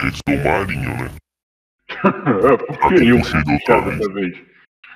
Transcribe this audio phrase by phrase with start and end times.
[0.00, 1.10] Eles do Marinho, né?
[1.96, 4.42] é, por que eu puxei dessa vez?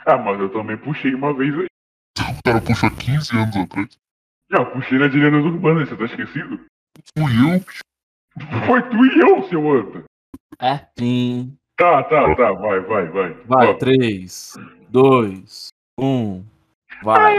[0.06, 1.66] Ah, mas eu também puxei uma vez aí.
[2.18, 3.98] O cara puxou 15 anos atrás.
[4.50, 6.61] Já puxei na de lendas urbanas, você tá esquecido?
[7.16, 7.61] Fui eu.
[8.66, 10.04] Foi tu e eu, seu anta.
[10.61, 11.57] É, sim.
[11.77, 13.32] Tá, tá, tá, vai, vai, vai.
[13.45, 14.54] Vai, Ó, 3,
[14.91, 15.68] 2,
[15.98, 16.45] 1.
[17.02, 17.38] Vai.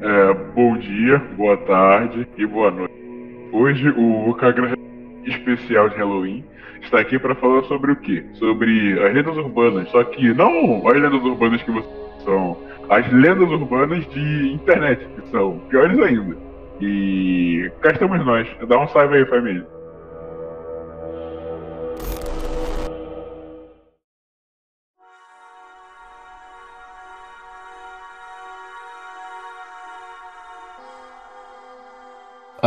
[0.00, 2.92] É, bom dia, boa tarde e boa noite.
[3.50, 4.74] Hoje o Kagra
[5.24, 6.44] especial de Halloween
[6.82, 8.22] está aqui para falar sobre o quê?
[8.34, 12.58] Sobre as lendas urbanas, só que não as lendas urbanas que vocês são,
[12.90, 16.36] as lendas urbanas de internet, que são piores ainda.
[16.80, 18.46] E cá estamos nós.
[18.68, 19.66] Dá um salve aí, família.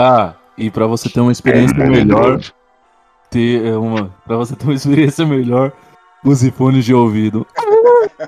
[0.01, 2.39] Ah, e pra você ter uma experiência melhor,
[3.29, 5.73] ter é, uma, para você ter uma experiência melhor,
[6.23, 7.45] use fones de ouvido.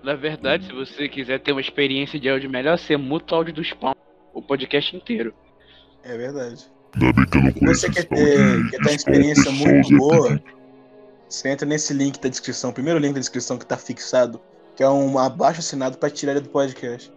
[0.00, 3.54] Na verdade, se você quiser ter uma experiência de áudio melhor, você muta o áudio
[3.54, 3.94] do spawn,
[4.32, 5.34] o podcast inteiro.
[6.04, 6.58] É verdade.
[6.60, 10.40] Se você quer ter, quer ter uma experiência muito boa,
[11.28, 14.40] você entra nesse link da descrição, o primeiro link da descrição que tá fixado,
[14.76, 17.12] que é um abaixo assinado pra tirar ele do podcast.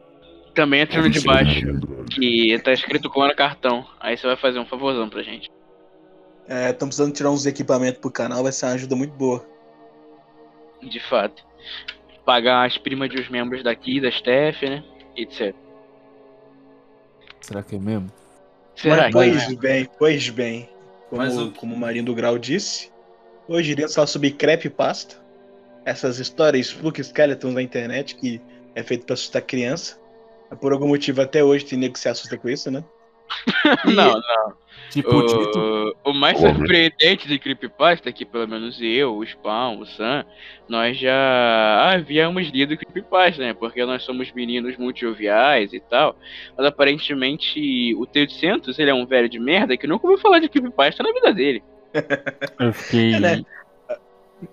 [0.56, 2.16] Também entra no de é baixo, Andrade.
[2.16, 3.86] que tá escrito com no cartão.
[4.00, 5.52] Aí você vai fazer um favorzão pra gente.
[6.48, 9.46] É, estamos precisando tirar uns equipamentos pro canal, vai ser uma ajuda muito boa.
[10.82, 11.44] De fato.
[12.26, 14.84] Pagar as primas de os membros daqui, da Steph, né?
[15.18, 15.54] Etc.
[17.42, 18.12] Será que é mesmo?
[18.76, 19.56] Será Mas, que pois é?
[19.56, 20.70] bem, pois bem.
[21.10, 22.92] Como, Mas o- como o Marinho do Grau disse,
[23.48, 25.18] hoje iremos falar sobre creepypasta.
[25.86, 28.42] Essas histórias Spook Skeletons da internet que
[28.74, 30.00] é feito pra assustar criança.
[30.56, 32.84] Por algum motivo até hoje tem nego que se assusta com isso, né?
[33.86, 34.54] Não, não.
[34.92, 35.94] Tipo, o.
[36.06, 36.54] O, mais Porra.
[36.54, 40.24] surpreendente de Creepypasta é que pelo menos eu, o Spawn, o Sam,
[40.70, 43.54] nós já havíamos lido Creepypasta, né?
[43.54, 46.16] Porque nós somos meninos muito joviais e tal.
[46.56, 50.48] Mas aparentemente o T800, ele é um velho de merda que nunca ouviu falar de
[50.48, 51.64] Creepypasta na vida dele.
[52.60, 53.46] Eu fiquei É, né?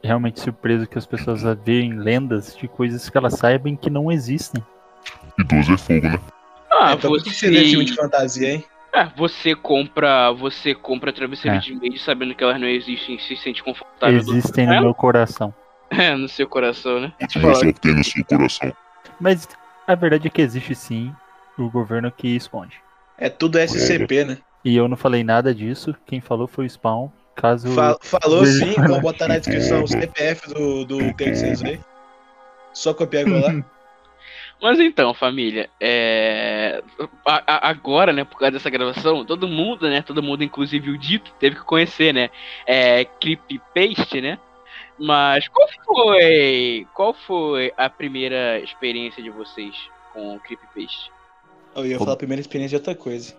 [0.03, 4.65] realmente surpreso que as pessoas veem lendas de coisas que elas saibam que não existem.
[5.39, 6.19] Idoso é fogo, né?
[6.73, 8.01] Ah, então por que você vê filme de você...
[8.03, 8.65] fantasia, hein?
[8.95, 11.61] Ah, você compra, você compra travesseiro É.
[11.61, 14.81] de meio sabendo que elas não existem e se sente confortável Existem no É?
[14.81, 15.55] meu coração.
[15.91, 17.13] É, no seu coração, né?
[17.21, 18.73] Você tem no seu coração.
[19.21, 19.49] Mas
[19.87, 21.13] a verdade é que existe sim
[21.59, 22.77] o governo que esconde.
[23.19, 24.39] É tudo SCP, né?
[24.65, 25.95] E eu não falei nada disso.
[26.07, 27.09] Quem falou foi o Spawn.
[27.35, 27.69] Caso.
[27.73, 31.81] Fa- falou sim, vou botar na descrição o CPF do, do T800 aí.
[32.73, 33.65] Só copiar e colar.
[34.63, 36.81] Mas então, família, é...
[37.27, 40.97] a- a- agora, né, por causa dessa gravação, todo mundo, né, todo mundo, inclusive o
[40.97, 42.31] Dito, teve que conhecer, né,
[42.65, 44.39] é, Creepypaste, né,
[44.97, 49.75] mas qual foi, qual foi a primeira experiência de vocês
[50.13, 51.11] com Creepypaste?
[51.75, 53.35] Eu ia falar a primeira experiência de outra coisa.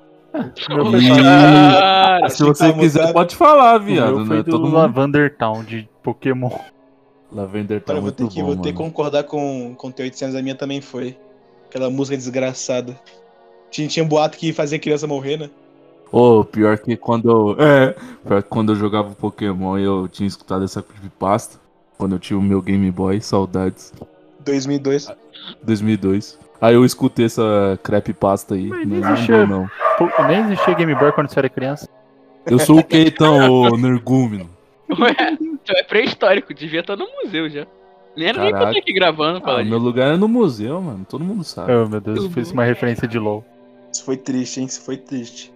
[0.70, 4.26] meu Ih, Cara, Se você tá quiser, pode falar, viado.
[4.26, 4.38] Né?
[4.44, 4.74] do Todo mundo.
[4.76, 6.50] Lavander Town de Pokémon.
[7.34, 8.92] Lavender tá eu vou muito ter que, bom, vou ter que mano.
[8.92, 11.18] concordar com, com o T800, a minha também foi.
[11.70, 13.00] Aquela música desgraçada.
[13.72, 15.50] Tinha, tinha um boato que fazia criança morrer, né?
[16.12, 17.56] Ô, pior que quando eu.
[17.60, 17.96] É,
[18.28, 21.58] pior que quando eu jogava Pokémon eu tinha escutado essa creepypasta.
[21.98, 23.92] Quando eu tinha o meu Game Boy, saudades.
[24.46, 25.08] 2002.
[25.64, 26.38] 2002.
[26.62, 28.68] Aí eu escutei essa creepypasta aí.
[28.68, 29.72] Mas Não, não, existia- não, não.
[29.98, 31.90] Pô, nem existia Game Boy quando você era criança.
[32.46, 34.50] Eu sou o Keitão, ô Nergúmeno.
[35.00, 35.16] Ué,
[35.64, 37.66] tu é pré-histórico, devia estar no museu já.
[38.16, 38.78] Nem era nem pra Caraca.
[38.78, 41.06] estar aqui gravando, Ah, meu lugar é no museu, mano.
[41.10, 41.74] Todo mundo sabe.
[41.74, 43.44] Oh meu Deus, fiz uma referência de LOL.
[43.92, 44.68] Isso foi triste, hein?
[44.68, 45.52] Isso foi triste.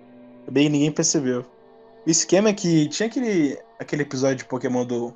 [0.50, 1.45] Bem, ninguém percebeu.
[2.06, 5.13] O esquema é que tinha aquele, aquele episódio de Pokémon do.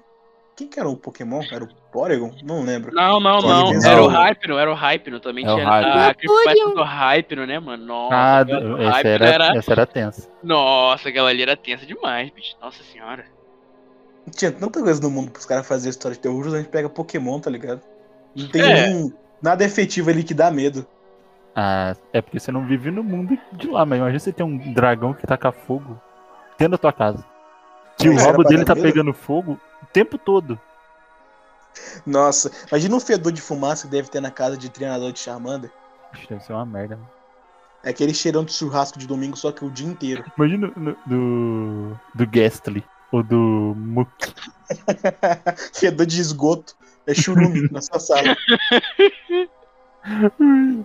[0.56, 1.42] Quem que era o Pokémon?
[1.52, 2.32] Era o Porygon?
[2.44, 2.94] Não lembro.
[2.94, 3.74] Não, não, não.
[3.84, 4.22] Era o não.
[4.24, 5.20] Hypno, era o Hypno.
[5.20, 5.92] Também É o tinha Hypno.
[6.02, 7.86] a creepypasta do Hypno, né, mano?
[7.86, 8.46] Nossa, Ah,
[9.00, 10.30] essa era, essa era tensa.
[10.44, 12.56] Nossa, aquela ali era tensa demais, bicho.
[12.62, 13.24] Nossa senhora.
[14.30, 17.40] Tinha tanta coisa no mundo pros caras fazerem história de terror, a gente pega Pokémon,
[17.40, 17.82] tá ligado?
[18.36, 18.88] Não tem É.
[18.88, 19.12] nenhum.
[19.42, 20.86] Nada efetivo ali que dá medo.
[21.56, 24.74] Ah, é porque você não vive no mundo de lá, mas imagina você ter um
[24.74, 26.00] dragão que taca fogo
[26.58, 27.26] dentro da tua casa.
[27.98, 28.84] Que o rabo pra dele dar tá medo?
[28.88, 30.58] pegando fogo o tempo todo.
[32.06, 35.72] Nossa, imagina um fedor de fumaça que deve ter na casa de treinador de Charmander.
[36.14, 36.96] Ixi, Deve ser uma merda.
[36.96, 37.10] mano.
[37.84, 40.24] É aquele cheirão de churrasco de domingo, só que o dia inteiro.
[40.38, 42.00] Imagina no- do.
[42.14, 42.84] do Ghastly.
[43.12, 44.10] Ou do Muk.
[45.74, 46.76] fedor de esgoto.
[47.08, 48.36] É churume na sua sala.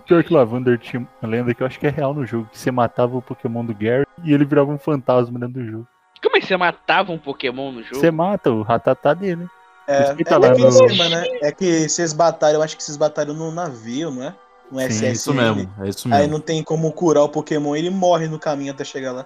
[0.05, 2.57] Pior que Lavander tinha uma lenda que eu acho que é real no jogo, que
[2.59, 5.87] você matava o Pokémon do Gary e ele virava um fantasma dentro do jogo.
[6.21, 7.95] Como é que você matava um Pokémon no jogo?
[7.95, 9.47] Você mata o Ratatá dele.
[9.87, 11.23] É, que é tá lá daquele no- esquema, né?
[11.41, 14.35] É que vocês batalham, eu acho que vocês batalham no navio, não é?
[14.71, 15.05] No Sim, SSN.
[15.05, 15.73] é isso mesmo.
[15.79, 16.33] É isso Aí mesmo.
[16.33, 19.25] não tem como curar o Pokémon, ele morre no caminho até chegar lá.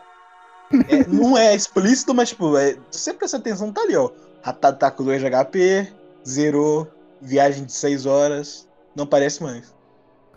[0.87, 4.09] É, não é explícito, mas tipo, é, se você prestar atenção, tá ali, ó.
[4.41, 5.93] Ratatá com 2 de HP,
[6.27, 6.87] zerou,
[7.21, 9.73] viagem de 6 horas, não parece mais.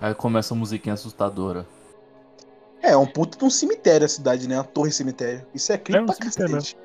[0.01, 1.67] Aí começa a musiquinha assustadora.
[2.83, 4.57] É, é um puto de um cemitério a cidade, né?
[4.57, 5.47] Uma torre cemitério.
[5.55, 6.77] Isso é crime É um pra cemitério, cacete.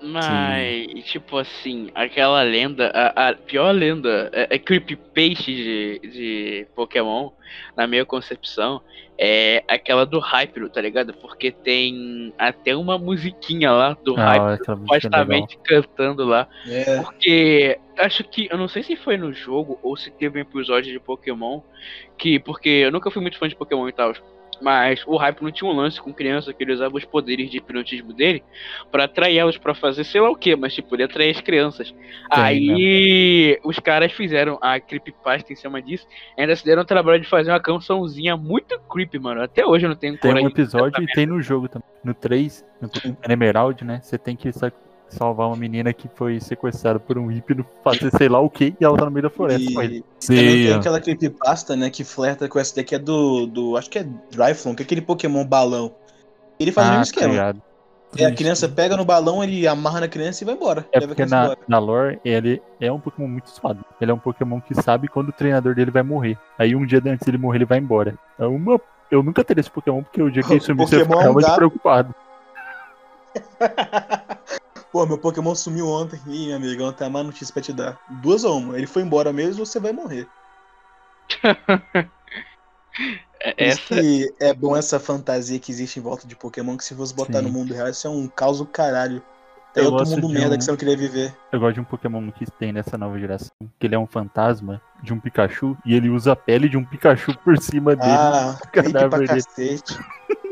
[0.00, 7.30] Mas, tipo assim, aquela lenda, a, a pior lenda, é, é creepypaste de, de Pokémon,
[7.76, 8.80] na minha concepção,
[9.18, 11.12] é aquela do Hypero, tá ligado?
[11.14, 16.46] Porque tem até uma musiquinha lá do Hypero, Ah, música é supostamente cantando lá.
[16.68, 20.42] É, Porque acho que, eu não sei se foi no jogo ou se teve um
[20.42, 21.60] episódio de Pokémon
[22.16, 24.12] que, porque eu nunca fui muito fã de Pokémon e tal,
[24.60, 27.58] mas o Hype não tinha um lance com criança que ele usava os poderes de
[27.58, 28.42] hipnotismo dele
[28.90, 31.94] pra atrair elas pra fazer sei lá o que, mas tipo, ele atrair as crianças.
[32.30, 36.06] Aí os caras fizeram a creepypasta em cima disso,
[36.36, 39.42] ainda se deram o trabalho de fazer uma cançãozinha muito creepy, mano.
[39.42, 40.48] Até hoje eu não tenho Tem um coragem.
[40.48, 41.88] de episódio e tem no jogo também.
[42.02, 44.00] No 3, no Emerald, né?
[44.02, 44.48] Você tem que
[45.08, 48.84] salvar uma menina que foi sequestrada por um hipno, fazer sei lá o que, e
[48.84, 50.04] ela tá no meio da floresta com ele.
[50.22, 53.76] e também tem Sim, aquela creepypasta, né, que flerta com essa daqui é do, do
[53.76, 55.94] acho que é Dryflon, que é aquele Pokémon balão.
[56.58, 57.28] Ele faz o mesmo Ah, esquema.
[57.32, 57.62] ligado.
[58.16, 60.86] É, a criança pega no balão, ele amarra na criança e vai embora.
[60.92, 61.58] É porque na, embora.
[61.68, 63.84] na lore ele é um Pokémon muito suado.
[64.00, 66.38] Ele é um Pokémon que sabe quando o treinador dele vai morrer.
[66.58, 68.14] Aí um dia antes dele morrer, ele vai embora.
[68.38, 68.80] É uma.
[69.10, 71.30] Eu nunca teria esse Pokémon, porque o dia que ele O sumisse eu Pokémon é
[71.30, 72.14] um ficava preocupado.
[74.92, 76.18] Pô, meu Pokémon sumiu ontem.
[76.26, 77.98] Ih, meu amigão, tem uma notícia pra te dar.
[78.22, 78.76] Duas ou uma.
[78.76, 80.26] Ele foi embora mesmo, você vai morrer.
[83.40, 86.92] É- Essa, que é bom essa fantasia que existe em volta de Pokémon, que se
[86.94, 87.44] você botar Sim.
[87.44, 89.22] no mundo real, isso é um caos do caralho.
[89.72, 91.36] Tem Eu outro mundo de merda um- que você não queria viver.
[91.52, 93.50] Eu gosto de um Pokémon que tem nessa nova geração.
[93.78, 96.84] Que ele é um fantasma de um Pikachu e ele usa a pele de um
[96.84, 98.10] Pikachu por cima dele.
[98.10, 98.58] Ah,
[99.08, 99.96] pra cacete.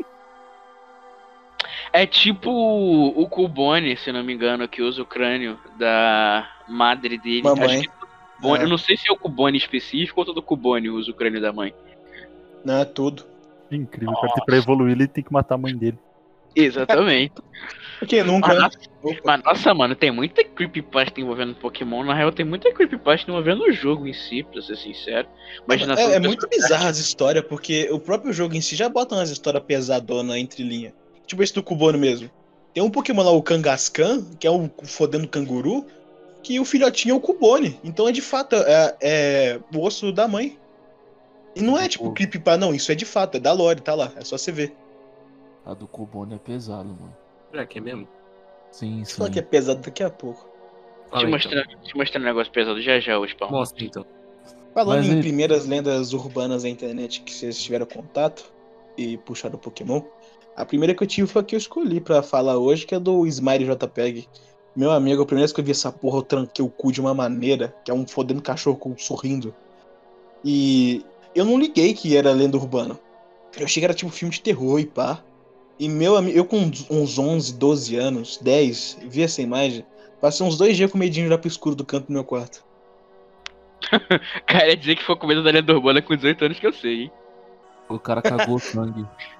[1.97, 7.41] É tipo o Cubone, se não me engano, que usa o crânio da madre dele.
[7.41, 7.65] Mamãe.
[7.65, 8.63] Acho que todo Cubone- É.
[8.65, 11.51] Eu não sei se é o Cubone específico ou todo Cubone usa o crânio da
[11.51, 11.73] mãe.
[12.63, 13.23] Não, é tudo.
[13.71, 14.45] Incrível, cara.
[14.45, 15.97] Pra evoluir, ele tem que matar a mãe dele.
[16.55, 17.33] Exatamente.
[17.99, 18.47] Porque nunca.
[18.49, 18.79] Mas, nossa,
[19.25, 22.03] mas, nossa, mano, tem muita creepypasta envolvendo Pokémon.
[22.03, 25.27] Na real, tem muita creepypasta envolvendo o jogo em si, pra ser sincero.
[25.65, 29.15] Imaginação É, é muito bizarra as histórias, porque o próprio jogo em si já bota
[29.15, 30.93] umas histórias pesadonas entre linha.
[31.27, 32.29] Tipo esse do Cubone mesmo.
[32.73, 35.85] Tem um Pokémon lá, o Kangaskhan, que é o fodendo canguru,
[36.41, 37.79] que o filhotinho é o Cubone.
[37.83, 40.57] Então é de fato é, é o osso da mãe.
[41.55, 42.73] E não é tipo creepypasta, não.
[42.73, 44.11] Isso é de fato, é da lore, tá lá.
[44.15, 44.75] É só você ver.
[45.65, 47.15] a do Cubone é pesado, mano.
[47.51, 48.07] Será que é mesmo?
[48.71, 49.31] Sim, Deixa sim.
[49.31, 50.47] que é pesado daqui a pouco.
[51.09, 51.31] Fala, Te então.
[51.31, 53.49] mostrando, te mostrando um negócio pesado já já, o Spawn.
[53.49, 54.05] Mostra então.
[54.73, 58.51] Falando Mas em e- primeiras lendas urbanas da internet que vocês tiveram contato
[58.95, 60.01] e puxaram Pokémon,
[60.57, 62.99] a primeira que eu tive foi a que eu escolhi pra falar hoje, que é
[62.99, 64.27] do Smiley JPEG.
[64.75, 66.99] Meu amigo, a primeira vez que eu vi essa porra, eu tranquei o cu de
[66.99, 69.53] uma maneira, que é um fodendo cachorro com- sorrindo.
[70.43, 71.05] E
[71.35, 72.99] eu não liguei que era lenda urbana.
[73.57, 75.23] Eu achei que era tipo filme de terror e pá.
[75.79, 79.85] E meu amigo, eu com uns- uns 11, 12 anos, 10, vi essa imagem,
[80.19, 82.65] passei uns dois dias com medinho de pro escuro do canto do meu quarto.
[84.47, 86.73] Cara, ia dizer que foi com medo da lenda urbana com 18 anos que eu
[86.73, 87.11] sei, hein?
[87.87, 89.05] O cara cagou sangue.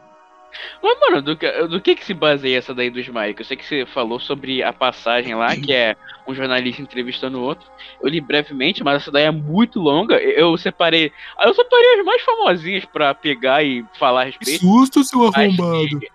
[0.82, 3.36] Mas, mano, do que, do que que se baseia essa daí do Smiley?
[3.38, 5.96] Eu sei que você falou sobre a passagem lá, que é
[6.28, 7.68] um jornalista entrevistando o outro.
[8.02, 10.16] Eu li brevemente, mas essa daí é muito longa.
[10.16, 11.12] Eu separei.
[11.42, 14.60] Eu separei as mais famosinhas pra pegar e falar a respeito.
[14.60, 16.00] susto, seu arrombado.
[16.00, 16.08] que-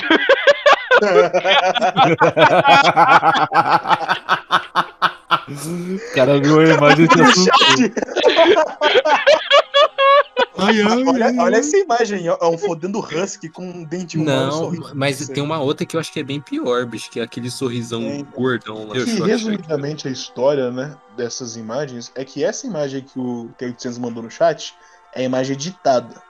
[5.30, 7.90] O cara viu a imagem e se assustou.
[10.58, 11.60] Ai, ai, olha, ai, olha ai.
[11.60, 14.90] essa imagem, ó, é um fodendo husky com um dente Não, sorrindo.
[14.94, 17.50] mas tem uma outra que eu acho que é bem pior, bicho, que é aquele
[17.50, 18.94] sorrisão É, gordão lá.
[18.94, 24.22] Que- resumidamente a história, né, dessas imagens é que essa imagem que o T800 mandou
[24.22, 24.74] no chat
[25.14, 26.22] É a imagem editada.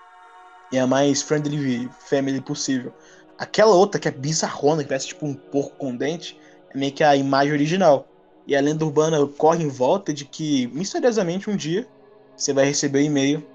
[0.73, 2.92] E é a mais friendly family possível.
[3.38, 6.38] Aquela outra que é bizarrona, que parece tipo um porco com dente,
[6.73, 8.07] é meio que a imagem original.
[8.50, 11.87] E a lenda urbana corre em volta de que, misteriosamente, um dia
[12.37, 13.47] você vai receber um e-mail.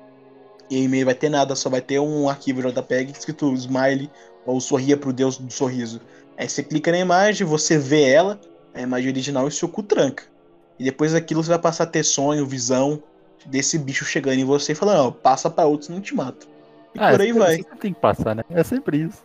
[0.69, 4.09] E o e-mail vai ter nada, só vai ter um arquivo JPEG escrito smiley
[4.45, 5.99] ou sorria pro deus do sorriso.
[6.37, 8.39] Aí você clica na imagem, você vê ela,
[8.73, 10.23] a imagem original, e seu cu tranca.
[10.79, 13.03] E depois daquilo você vai passar a ter sonho, visão,
[13.45, 16.47] desse bicho chegando em você e falando, ó, passa pra outro, senão eu te mato.
[16.95, 17.57] E Ah, por aí você- vai.
[17.57, 18.43] Você tem que passar, né?
[18.49, 19.21] É sempre isso.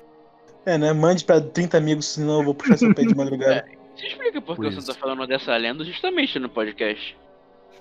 [0.66, 0.92] É, né?
[0.92, 3.64] Mande pra 30 amigos, senão eu vou puxar seu pé de madrugada.
[3.96, 7.16] Você explica por que Por você tá falando dessa lenda justamente no podcast.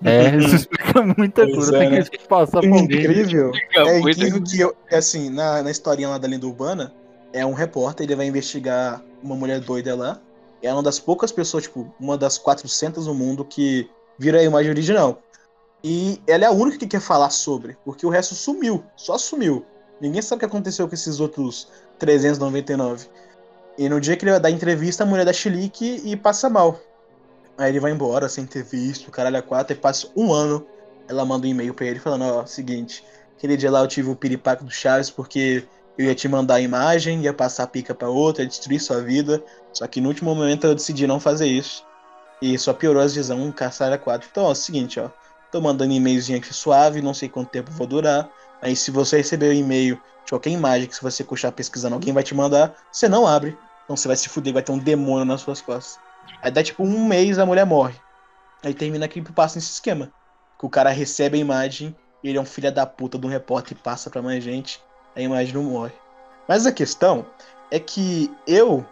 [0.04, 1.76] É, isso explica muita coisa.
[1.78, 2.04] é, Tem né?
[2.04, 2.84] que passar pra alguém.
[2.84, 3.52] Incrível.
[3.76, 6.94] É incrível que eu, é assim, na, na historinha lá da lenda urbana,
[7.34, 10.20] é um repórter, ele vai investigar uma mulher doida lá.
[10.62, 14.72] É uma das poucas pessoas, tipo, uma das 400 no mundo que vira a imagem
[14.72, 15.22] original.
[15.82, 19.66] E ela é a única que quer falar sobre, porque o resto sumiu, só sumiu.
[20.02, 23.08] Ninguém sabe o que aconteceu com esses outros 399.
[23.80, 26.78] E no dia que ele vai dar entrevista, a mulher dá chilique e passa mal.
[27.58, 30.68] Aí ele vai embora sem ter visto, caralho a quatro, e passa um ano.
[31.08, 33.06] Ela manda um e-mail pra ele falando, ó, seguinte,
[33.38, 35.64] aquele dia lá eu tive o piripaco do Chaves porque
[35.98, 39.02] eu ia te mandar a imagem, ia passar a pica pra outra, ia destruir sua
[39.02, 39.42] vida.
[39.72, 41.86] Só que no último momento eu decidi não fazer isso.
[42.42, 44.28] E só piorou as visão, um a quatro.
[44.30, 45.10] Então, ó, seguinte, ó.
[45.54, 48.30] Tô mandando e-mailzinho aqui suave, não sei quanto tempo vou durar.
[48.62, 49.96] Aí se você receber o e-mail
[50.26, 53.58] de qualquer imagem que se você continuar pesquisando, alguém vai te mandar, você não abre.
[53.90, 56.00] Então você vai se fuder, vai ter um demônio nas suas costas.
[56.44, 57.96] Aí dá tipo um mês a mulher morre.
[58.64, 60.12] Aí termina aqui e passa nesse esquema.
[60.60, 63.76] Que o cara recebe a imagem, ele é um filho da puta de um repórter
[63.76, 64.80] e passa pra mais gente,
[65.16, 65.94] a imagem não morre.
[66.48, 67.26] Mas a questão
[67.72, 68.86] é que eu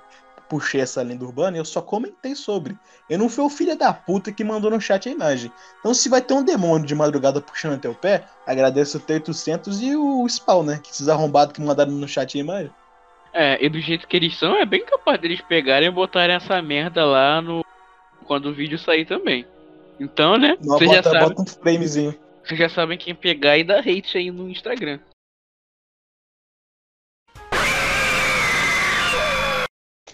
[0.50, 2.76] puxei essa lenda urbana e eu só comentei sobre.
[3.08, 5.52] Eu não fui o filho da puta que mandou no chat a imagem.
[5.80, 9.96] Então se vai ter um demônio de madrugada puxando teu pé, agradeço o T800 e
[9.96, 10.80] o Spawn, né?
[10.82, 12.72] Que esses arrombados que mandaram no chat a imagem.
[13.40, 16.60] É, e do jeito que eles são, é bem capaz deles pegarem e botarem essa
[16.60, 17.64] merda lá no.
[18.26, 19.46] Quando o vídeo sair também.
[20.00, 20.58] Então, né?
[20.60, 22.16] Não, Vocês já, sabem, bota um framezinho.
[22.44, 25.00] vocês já sabem quem pegar e dar hate aí no Instagram.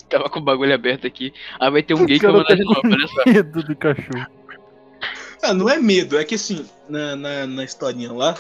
[0.10, 1.34] Tava com o bagulho aberto aqui.
[1.58, 3.24] Ah, vai ter um gay que vai cara mandar tá de novo, olha só.
[3.26, 4.28] Medo do cachorro.
[5.42, 8.36] Ah, não é medo, é que assim, na, na, na historinha lá,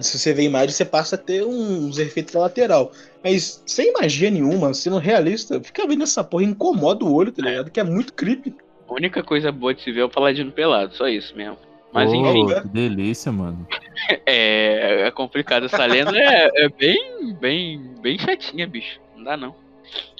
[0.00, 2.92] se você vê a imagem, você passa a ter uns efeitos lateral.
[3.22, 7.70] Mas sem magia nenhuma, sendo realista, fica vendo essa porra incomoda o olho, tá ligado?
[7.70, 8.54] Que é muito creepy.
[8.88, 11.56] A única coisa boa de se ver é o Paladino pelado, só isso mesmo.
[11.92, 13.66] Mas Pô, enfim, que delícia, mano.
[14.26, 19.00] é, é complicado essa lenda, é, é bem, bem, bem chatinha, bicho.
[19.16, 19.54] Não dá não.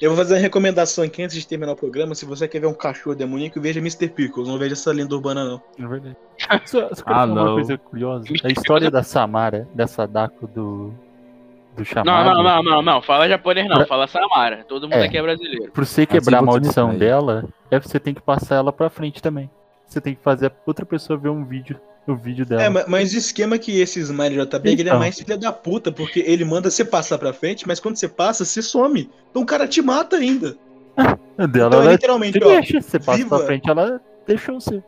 [0.01, 2.13] Eu vou fazer uma recomendação aqui antes de terminar o programa.
[2.15, 4.07] Se você quer ver um cachorro demoníaco, veja Mr.
[4.09, 4.47] Pickles.
[4.47, 5.61] Não veja essa lenda urbana, não.
[5.79, 6.15] É verdade.
[6.65, 7.53] Só, só Ah, falar uma não.
[7.55, 8.25] coisa curiosa.
[8.43, 10.93] A história da Samara, da Sadako do.
[11.75, 12.29] Do Não, chamado.
[12.35, 13.01] não, não, não, não.
[13.01, 14.63] Fala japonês não, Pra- fala Samara.
[14.67, 15.05] Todo mundo É.
[15.07, 15.71] aqui é brasileiro.
[15.73, 18.89] Pra você quebrar a você não maldição dela, é você tem que passar ela pra
[18.89, 19.49] frente também.
[19.85, 22.63] Você tem que fazer a outra pessoa ver um vídeo, o vídeo dela.
[22.63, 24.99] É, ma- mas o esquema é que esse Smiley JPEG ele é Então.
[24.99, 28.45] mais filha da puta, porque ele manda você passar pra frente, mas quando você passa,
[28.45, 29.09] você some.
[29.31, 30.55] Então o cara te mata ainda.
[31.37, 32.47] A dela, Então é ela literalmente, te ó.
[32.47, 32.81] deixa.
[32.81, 33.37] Você passa viva.
[33.37, 34.83] pra frente, ela deixa você.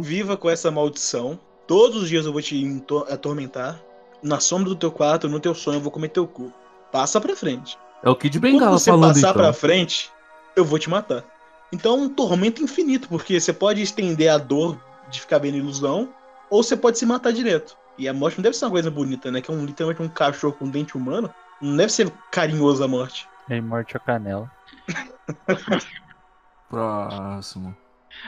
[0.00, 1.38] Viva com essa maldição.
[1.66, 2.64] Todos os dias eu vou te
[3.10, 3.80] atormentar.
[4.22, 6.52] Na sombra do teu quarto, no teu sonho, eu vou comer teu cu.
[6.90, 7.76] Passa pra frente.
[8.02, 9.34] É o Kid Quando Bengala você falando passar então.
[9.42, 10.10] pra frente,
[10.56, 11.24] eu vou te matar.
[11.72, 14.78] Então é um tormento infinito, porque você pode estender a dor
[15.10, 16.08] de ficar vendo ilusão,
[16.50, 17.76] ou você pode se matar direto.
[17.96, 19.40] E a morte não deve ser uma coisa bonita, né?
[19.40, 21.32] Que é um, literalmente um cachorro com dente humano.
[21.60, 23.28] Não deve ser carinhoso a morte.
[23.50, 24.50] Aí morte a canela.
[26.70, 27.76] Próximo.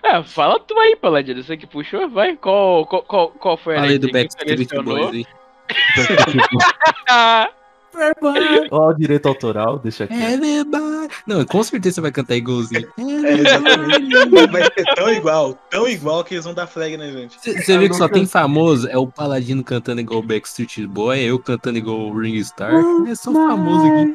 [0.03, 1.43] É, fala tu aí, Paladino.
[1.43, 2.37] Você que puxou, vai.
[2.37, 4.69] Qual, qual, qual, qual foi a do Backstreet?
[4.83, 5.27] Boys aí.
[8.71, 10.15] Ó, o direito autoral, deixa aqui.
[10.15, 10.90] Everybody.
[11.27, 12.89] Não, com certeza você vai cantar igualzinho.
[12.99, 14.51] É, exatamente.
[14.51, 17.37] Vai ser tão igual, tão igual que eles vão dar flag na gente.
[17.39, 18.89] Você viu que só tem famoso?
[18.89, 22.73] É o Paladino cantando igual o Backstreet Boy, eu cantando igual o Ringstar.
[23.07, 24.15] É só famoso aqui.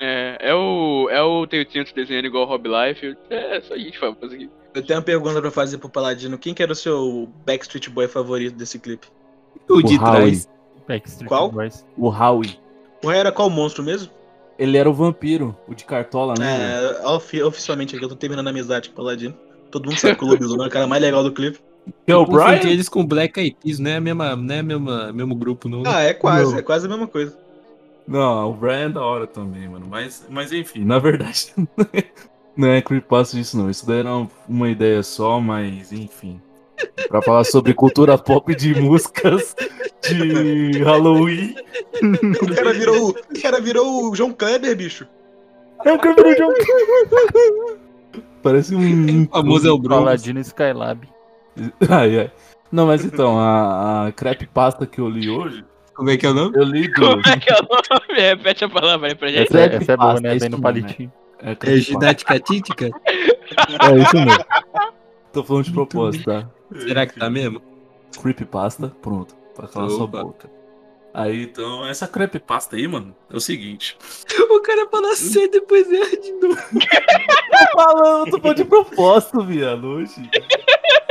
[0.00, 1.08] é, é o.
[1.10, 3.16] É o Tenho Tinto desenhando igual o Rob Life.
[3.30, 4.50] É, só gente famosa aqui.
[4.74, 6.38] Eu tenho uma pergunta pra fazer pro Paladino.
[6.38, 9.06] Quem que era o seu Backstreet Boy favorito desse clipe?
[9.68, 10.16] O de O Howie.
[10.16, 10.48] trás.
[10.88, 11.50] Backstreet Qual?
[11.50, 11.84] Boys.
[11.96, 12.58] O Howie.
[13.02, 14.10] O Ray era qual monstro mesmo?
[14.60, 16.92] Ele era o vampiro, o de cartola, né?
[17.02, 19.34] É, ofi- oficialmente aqui, eu tô terminando a amizade com o Paladino.
[19.70, 21.58] Todo mundo sabe que o lobisomem é o cara mais legal do clipe.
[22.06, 22.70] Que é o Confundi Brian?
[22.72, 25.82] eles com Black Eyed Peas, não é a mesma, é a mesma, mesmo grupo, não.
[25.86, 26.58] Ah, é quase, Não.
[26.58, 27.36] é quase a mesma coisa.
[28.06, 29.86] Não, o Brian é da hora também, mano.
[29.88, 31.54] Mas, mas enfim, na verdade,
[32.56, 33.70] não é creepypasta disso não.
[33.70, 36.40] Isso daí era uma- uma ideia só, mas enfim.
[37.08, 39.54] Pra falar sobre cultura pop de músicas
[40.02, 41.54] de Halloween.
[42.42, 45.06] O cara virou, o cara virou o João Kleber, bicho.
[45.84, 46.52] É o Cameron John.
[48.42, 49.24] Parece um.
[49.24, 50.02] O famoso é o Bruno.
[50.02, 51.08] Paladino Skylab.
[51.88, 52.30] Ai, ai.
[52.72, 56.34] Não, mas então, a, a creepypasta que eu li hoje, Como é que é o
[56.34, 56.56] nome?
[56.56, 56.90] eu li.
[56.92, 58.14] Como é que é o nome?
[58.20, 59.48] Repete a palavra aí pra gente.
[59.48, 60.36] Essa, é- essa é boa, né?
[60.36, 61.12] é Vem no isso palitinho.
[61.42, 61.76] É, É.
[61.76, 62.86] Gidática Títica?
[63.06, 64.44] é isso mesmo.
[65.32, 66.48] Tô falando de propósito, tá?
[66.78, 67.60] Será que tá mesmo?
[68.22, 69.34] Creepypasta, pronto.
[69.60, 70.22] Pra calar sua Opa.
[70.22, 70.50] boca.
[71.12, 73.96] Aí, então, essa creepypasta aí, mano, é o seguinte.
[74.50, 76.56] O cara fala C depois erra de novo.
[76.56, 80.30] Tô falando, tô falando de propósito, viado, hoje.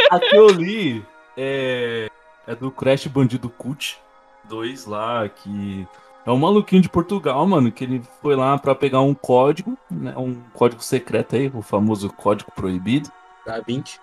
[0.09, 1.05] A que eu li
[1.37, 2.09] é,
[2.47, 3.97] é do Crash Bandido Cult
[4.45, 5.87] 2 lá, que
[6.25, 10.13] é um maluquinho de Portugal, mano, que ele foi lá pra pegar um código, né,
[10.17, 13.11] um código secreto aí, o famoso código proibido.
[13.45, 13.99] Dá 20.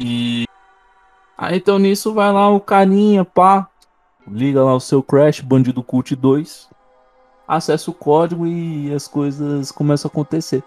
[0.00, 0.44] E
[1.36, 3.68] aí então nisso vai lá o carinha, pá,
[4.30, 6.68] liga lá o seu Crash Bandido Cult 2,
[7.46, 10.62] acessa o código e as coisas começam a acontecer.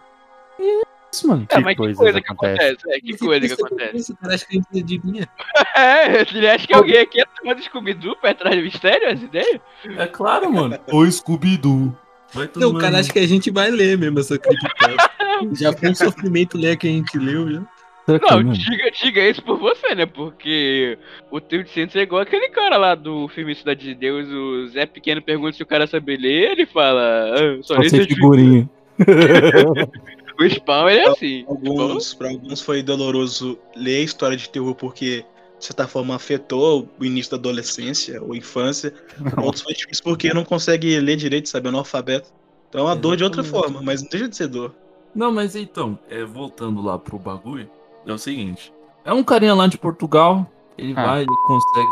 [0.60, 0.84] E é
[1.14, 1.44] isso, mano.
[1.50, 2.68] É, Que mas que coisas coisa que acontecem?
[2.74, 2.98] acontece?
[2.98, 4.12] É, que coisa que acontece?
[4.12, 5.30] O cara acha que a gente adivinha.
[5.76, 9.22] É, ele acha que alguém aqui é turma do Scooby-Doo pra trás do mistério, as
[9.22, 9.62] ideias?
[9.98, 10.78] É claro, mano.
[10.92, 11.96] O Scooby-Doo.
[12.34, 15.12] Vai Não, cara acha que a gente vai ler mesmo essa creepypasta.
[15.54, 17.62] Já foi um sofrimento ler que a gente leu, já.
[18.08, 18.54] É Não, mesmo?
[18.54, 20.06] diga, diga isso por você, né?
[20.06, 20.98] Porque
[21.32, 24.68] o teu de Santos é igual aquele cara lá do filme Cidade de Deus, o
[24.68, 27.02] Zé Pequeno pergunta se o cara sabe ler, ele fala,
[27.34, 28.70] ah, só Só figurinha.
[30.38, 31.46] O spawn ele é assim.
[31.48, 35.26] Alguns, para alguns foi doloroso ler a história de terror porque,
[35.58, 38.94] de certa forma, afetou o início da adolescência ou infância.
[39.42, 41.70] Outros foi difícil porque não consegue ler direito, sabe?
[41.70, 42.34] analfabeto.
[42.68, 44.76] Então é uma dor de outra forma, mas não deixa de ser dor.
[45.14, 47.70] Não, mas então, é, voltando lá pro bagulho,
[48.06, 48.74] é o seguinte.
[49.04, 50.46] É um carinha lá de Portugal,
[50.78, 51.06] ele Ah.
[51.06, 51.90] vai, ele consegue...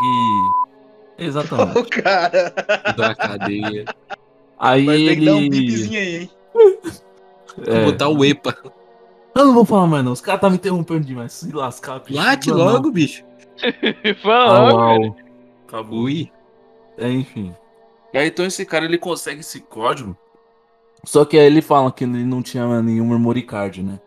[1.18, 1.78] Exatamente.
[1.80, 2.54] Ô, cara,
[2.98, 3.86] Da cadeia.
[4.60, 5.26] Aí vai ter que ele...
[5.26, 6.30] dar um bipzinho aí, hein?
[7.68, 8.58] É, Botar o EPA.
[9.36, 11.34] Eu não vou falar mais não, os caras tá me interrompendo demais.
[11.34, 12.16] Se lascar, bicho.
[12.16, 13.24] Late Não, logo, bicho.
[14.24, 15.16] Fala, au.
[15.68, 16.00] Acabou.
[16.00, 16.32] Ui.
[16.98, 17.54] É, enfim.
[18.12, 20.18] E aí, então esse cara ele consegue esse código.
[21.04, 24.00] Só que aí ele fala que ele não tinha nenhum memory card, né?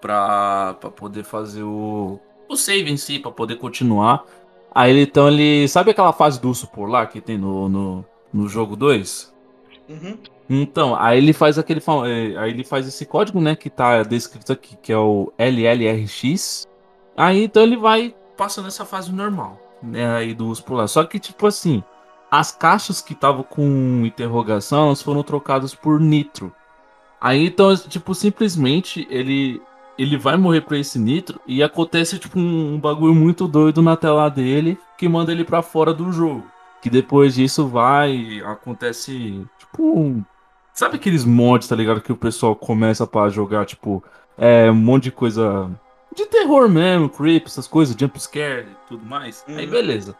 [0.00, 4.24] Pra, pra poder fazer o, o save em si, pra poder continuar.
[4.74, 5.68] Aí ele, então ele.
[5.68, 9.34] Sabe aquela fase do urso por lá que tem no, no, no jogo 2?
[9.88, 10.16] Uhum.
[10.48, 11.80] Então, aí ele faz aquele.
[11.80, 13.54] é, Aí ele faz esse código, né?
[13.54, 16.66] Que tá descrito aqui, que é o LLRX.
[17.16, 20.16] Aí então ele vai passando essa fase normal, né?
[20.16, 20.88] Aí do urso por lá.
[20.88, 21.82] Só que, tipo assim,
[22.30, 26.52] as caixas que estavam com interrogação, elas foram trocadas por nitro.
[27.20, 29.60] Aí então, tipo, simplesmente ele.
[30.00, 33.96] Ele vai morrer pra esse nitro e acontece, tipo, um, um bagulho muito doido na
[33.96, 36.44] tela dele que manda ele pra fora do jogo.
[36.80, 38.40] Que depois disso vai.
[38.44, 39.44] Acontece.
[39.58, 39.82] Tipo.
[39.98, 40.24] um-
[40.72, 42.00] Sabe aqueles mods, tá ligado?
[42.00, 44.02] Que o pessoal começa pra jogar, tipo.
[44.38, 45.70] É, um monte de coisa.
[46.16, 49.44] De terror mesmo, creep, essas coisas, jump scare e tudo mais.
[49.46, 49.70] Aí Uhum.
[49.70, 50.16] beleza.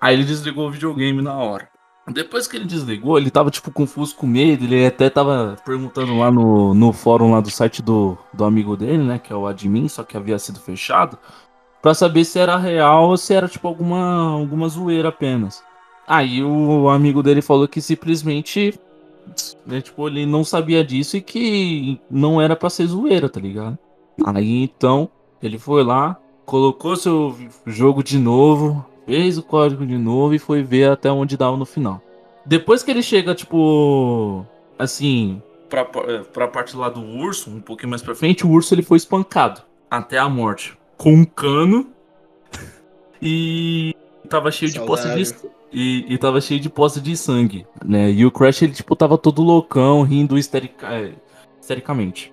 [0.00, 1.68] Aí ele desligou o videogame na hora.
[2.06, 4.64] Depois que ele desligou, ele tava, tipo, confuso com medo.
[4.64, 9.02] Ele até tava perguntando lá no, no fórum lá do site do, do amigo dele,
[9.02, 9.18] né?
[9.18, 11.18] Que é o admin, só que havia sido fechado.
[11.80, 15.62] Pra saber se era real ou se era, tipo, alguma, alguma zoeira apenas.
[16.06, 18.78] Aí o amigo dele falou que simplesmente.
[19.66, 23.78] Né, tipo, ele não sabia disso e que não era pra ser zoeira, tá ligado?
[24.22, 25.08] Aí então,
[25.42, 27.34] ele foi lá, colocou seu
[27.66, 31.64] jogo de novo, fez o código de novo e foi ver até onde dava no
[31.66, 32.00] final.
[32.46, 34.44] Depois que ele chega, tipo,
[34.78, 38.82] assim, pra, pra parte lá do urso, um pouquinho mais pra frente, o urso ele
[38.82, 41.86] foi espancado até a morte com um cano
[43.22, 43.94] e
[44.28, 45.50] tava cheio de poça de Saudável.
[45.72, 48.10] e, e tava cheio de poça de sangue, né?
[48.10, 51.12] E o Crash ele tipo tava todo loucão, rindo histerica, é,
[51.60, 52.32] histericamente.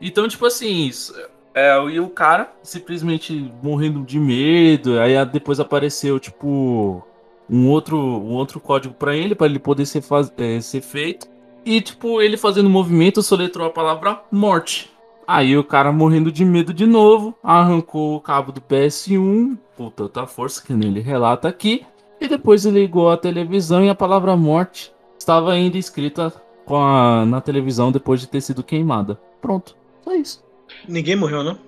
[0.00, 1.14] Então, tipo assim, isso-
[1.56, 7.02] é, e o cara simplesmente morrendo de medo, aí depois apareceu tipo
[7.48, 11.26] um outro, um outro código pra ele, pra ele poder ser, faz, é, ser feito.
[11.64, 14.92] E tipo, ele fazendo movimento, soletrou a palavra morte.
[15.26, 20.26] Aí o cara morrendo de medo de novo, arrancou o cabo do PS1, com tanta
[20.26, 21.84] força que nele relata aqui,
[22.20, 26.32] e depois ligou a televisão e a palavra morte estava ainda escrita
[26.68, 29.18] a- na televisão depois de ter sido queimada.
[29.42, 30.45] Pronto, só isso.
[30.88, 31.58] Ninguém morreu, não?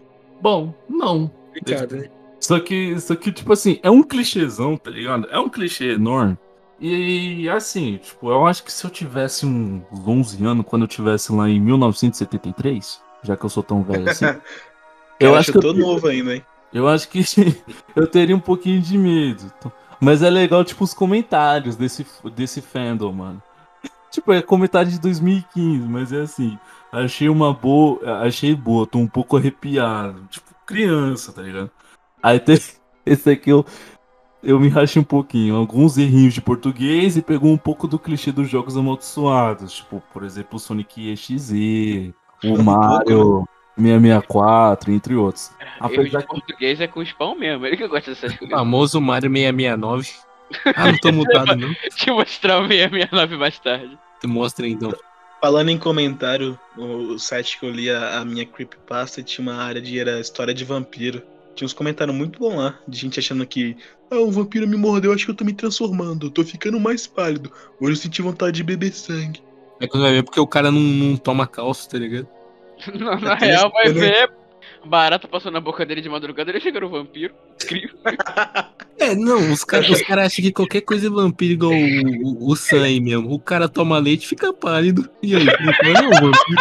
[0.41, 1.29] Bom, não.
[1.29, 2.11] Complicado, né?
[2.41, 5.29] Só que, isso aqui, tipo assim, é um clichêzão, tá ligado?
[5.31, 6.39] É um clichê enorme.
[6.81, 11.33] E assim, tipo, eu acho que se eu tivesse uns 11 anos, quando eu tivesse
[11.33, 14.27] lá em 1973, já que eu sou tão velho assim,
[15.19, 16.45] eu acho que eu, tô novo ainda, hein?
[16.73, 17.25] eu acho que
[17.97, 19.53] eu teria um pouquinho de medo.
[20.01, 23.43] Mas é legal, tipo, os comentários desse, desse fandom, mano.
[24.13, 26.57] Tipo, é comentário de 2015, mas é assim.
[26.93, 28.21] Achei uma boa.
[28.23, 30.27] Achei boa, tô um pouco arrepiado.
[30.31, 31.71] Tipo, criança, tá ligado?
[32.23, 32.57] Aí tem.
[33.05, 33.65] Esse aqui eu.
[34.41, 35.57] Eu me rachei um pouquinho.
[35.57, 39.75] Alguns errinhos de português e pegou um pouco do clichê dos jogos amaldiçoados.
[39.75, 43.45] Tipo, por exemplo, o Sonic EXE, o Mario
[43.77, 45.51] 664, entre outros.
[45.61, 48.57] Erro Apesar de português é com spawn mesmo, ele que gosta dessas O coisas.
[48.57, 50.11] famoso Mario 669.
[50.77, 51.75] Ah, não tô mutado, não.
[51.97, 53.99] Te mostrar o 669 mais tarde.
[54.25, 54.93] Mostra aí, então.
[55.41, 59.81] Falando em comentário, o site que eu li a, a minha creepypasta tinha uma área
[59.81, 61.23] de era história de vampiro.
[61.55, 63.77] Tinha uns comentários muito bons lá, de gente achando que
[64.11, 67.53] ah, um vampiro me mordeu, acho que eu tô me transformando, tô ficando mais pálido.
[67.81, 69.43] Hoje eu senti vontade de beber sangue.
[69.81, 72.29] É quando vai ver porque o cara não, não toma calça, tá ligado?
[72.95, 74.31] Na, na Até real, vai ver.
[74.85, 77.35] Barata passou na boca dele de madrugada, ele chega no vampiro.
[77.63, 77.97] Incrível.
[79.01, 82.53] É, não, os caras os cara acham que qualquer coisa é vampiro igual o, o,
[82.53, 83.33] o aí mesmo.
[83.33, 85.09] O cara toma leite e fica pálido.
[85.23, 85.45] E aí?
[85.45, 86.59] Então não, vampiro.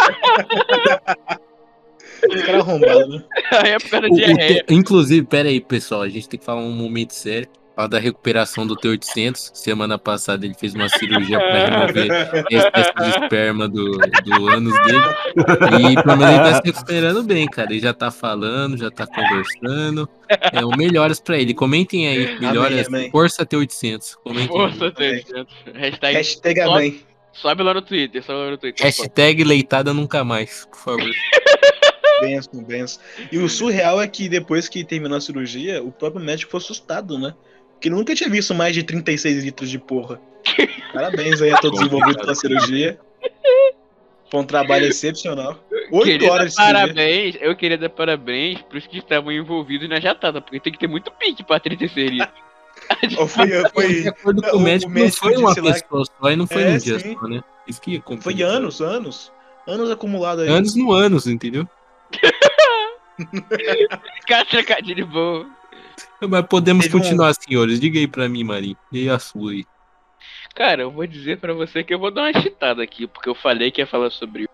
[2.29, 3.23] Os caras arrombados, né?
[3.51, 6.71] A época da O- o inclusive, pera aí, pessoal, a gente tem que falar um
[6.71, 7.49] momento sério.
[7.77, 9.51] Falar da recuperação do T-800.
[9.53, 15.05] Semana passada ele fez uma cirurgia pra remover excesso de esperma do, do ânus dele.
[15.91, 17.71] E pelo menos ele tá se recuperando bem, cara.
[17.71, 20.09] Ele já tá falando, já tá conversando.
[20.51, 21.53] É, o melhoras pra ele.
[21.53, 22.39] Comentem aí.
[22.39, 22.87] Melhoras.
[22.87, 23.11] amém.
[23.11, 24.15] Força T-800.
[24.23, 24.41] Comentem.
[24.41, 24.47] aí.
[24.47, 25.47] Força, T800.
[25.75, 26.15] Hashtag.
[26.15, 27.01] Hashtag Sobe- amém.
[27.31, 28.83] Sobe lá no Twitter, sobe lá no Twitter.
[28.83, 31.11] Hashtag leitada nunca mais, por favor.
[32.21, 32.99] Benção, benção.
[33.31, 37.19] E o surreal é que depois que terminou a cirurgia, o próprio médico foi assustado,
[37.19, 37.35] né?
[37.81, 40.19] Ele nunca tinha visto mais de 36 litros de porra.
[40.93, 42.99] Parabéns aí a todos envolvidos com a cirurgia.
[44.29, 45.57] Foi um trabalho excepcional.
[45.91, 46.73] Oito Queria horas de cirurgia.
[46.81, 50.87] parabéns, eu queria dar parabéns pros que estavam envolvidos na jatada, porque tem que ter
[50.87, 52.47] muito pique pra 36 litros.
[53.17, 55.55] Ou foi, De foi, acordo com o- o o médico, não médico foi uma lá
[55.55, 57.13] pessoa só e não foi É, num dia sim.
[57.15, 57.41] só, né?
[57.67, 59.31] Isso que foi anos, anos.
[59.67, 60.49] Anos acumulados aí.
[60.49, 61.67] Anos no anos, entendeu?
[64.27, 65.45] Caixa de boa.
[66.21, 67.79] Mas podemos um- continuar, senhores.
[67.79, 68.77] Diga aí pra mim, Marinho.
[68.91, 69.65] E aí a sua aí?
[70.55, 73.35] Cara, eu vou dizer pra você que eu vou dar uma chitada aqui, porque eu
[73.35, 74.47] falei que ia falar sobre um,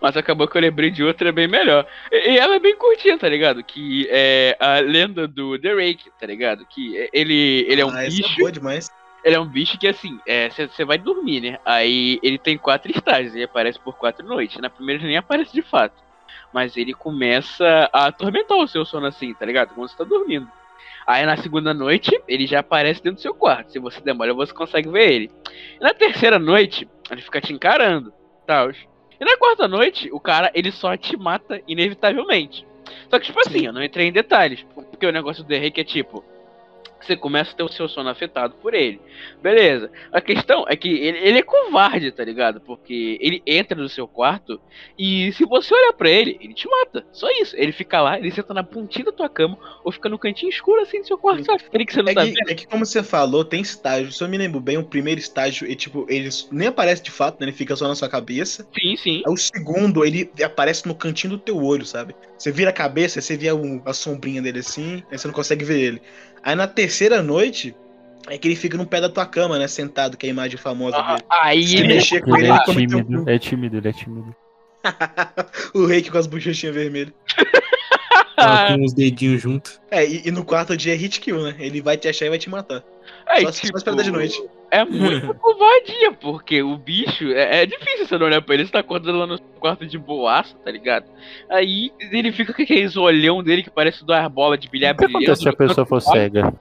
[0.00, 1.86] mas acabou que eu lembrei de outra bem melhor.
[2.10, 3.62] E e ela é bem curtinha, tá ligado?
[3.62, 6.66] Que é a lenda do The Rake, tá ligado?
[6.66, 8.32] Que é- ele, ele é um ah, essa bicho.
[8.34, 8.90] é boa demais.
[9.24, 10.20] Ele é um bicho que, assim,
[10.58, 11.58] você vai dormir, né?
[11.64, 14.60] Aí ele tem quatro estágios, ele aparece por quatro noites.
[14.60, 15.94] Na primeira ele nem aparece de fato.
[16.52, 19.74] Mas ele começa a atormentar o seu sono assim, tá ligado?
[19.74, 20.46] Quando você tá dormindo.
[21.06, 23.72] Aí na segunda noite, ele já aparece dentro do seu quarto.
[23.72, 25.30] Se você demora, você consegue ver ele.
[25.78, 28.12] E na terceira noite, ele fica te encarando,
[28.46, 28.70] tal.
[28.70, 32.66] E na quarta noite, o cara, ele só te mata inevitavelmente.
[33.10, 34.64] Só que, tipo assim, eu não entrei em detalhes.
[34.74, 36.24] Porque o negócio do The Rake é tipo
[37.06, 39.00] você começa a ter o seu sono afetado por ele.
[39.42, 39.90] Beleza.
[40.12, 42.60] A questão é que ele, ele é covarde, tá ligado?
[42.60, 44.60] Porque ele entra no seu quarto
[44.98, 47.04] e se você olhar pra ele, ele te mata.
[47.12, 47.54] Só isso.
[47.56, 50.80] Ele fica lá, ele senta na pontinha da tua cama ou fica no cantinho escuro
[50.80, 51.64] assim do seu quarto, sabe?
[51.66, 54.12] Aquele que você não É tá que, é que, como você falou, tem estágio.
[54.12, 57.40] Se eu me lembro bem, o primeiro estágio, ele, tipo, ele nem aparece de fato,
[57.40, 57.46] né?
[57.46, 58.66] Ele fica só na sua cabeça.
[58.78, 59.22] Sim, sim.
[59.26, 62.14] Aí o segundo, ele aparece no cantinho do teu olho, sabe?
[62.44, 65.64] Você vira a cabeça, você vê um- a sombrinha dele assim, aí você não consegue
[65.64, 66.02] ver ele.
[66.42, 67.74] Aí na terceira noite,
[68.28, 69.66] é que ele fica no pé da tua cama, né?
[69.66, 71.24] Sentado, que é a imagem famosa Ah, dele.
[71.30, 71.88] Aí Se ele.
[71.88, 74.36] mexer com ele, Ele é tímido, é tímido, ele é tímido.
[75.74, 77.14] o rei que com as bochechinhas vermelhas.
[78.36, 79.80] Ela com os dedinhos juntos.
[79.90, 81.54] É, e, e no quarto dia é hit kill, né?
[81.58, 82.84] Ele vai te achar e vai te matar.
[83.26, 84.38] Aí, só, só esperar de noite.
[84.74, 87.32] É muita covardia, porque o bicho.
[87.32, 89.96] É, é difícil você não olhar pra ele, você tá acordando lá no quarto de
[89.96, 91.06] boaça, tá ligado?
[91.48, 95.04] Aí ele fica com aqueles olhão dele que parece duas bolas de bilhar O que
[95.04, 96.52] acontece se a pessoa for cega?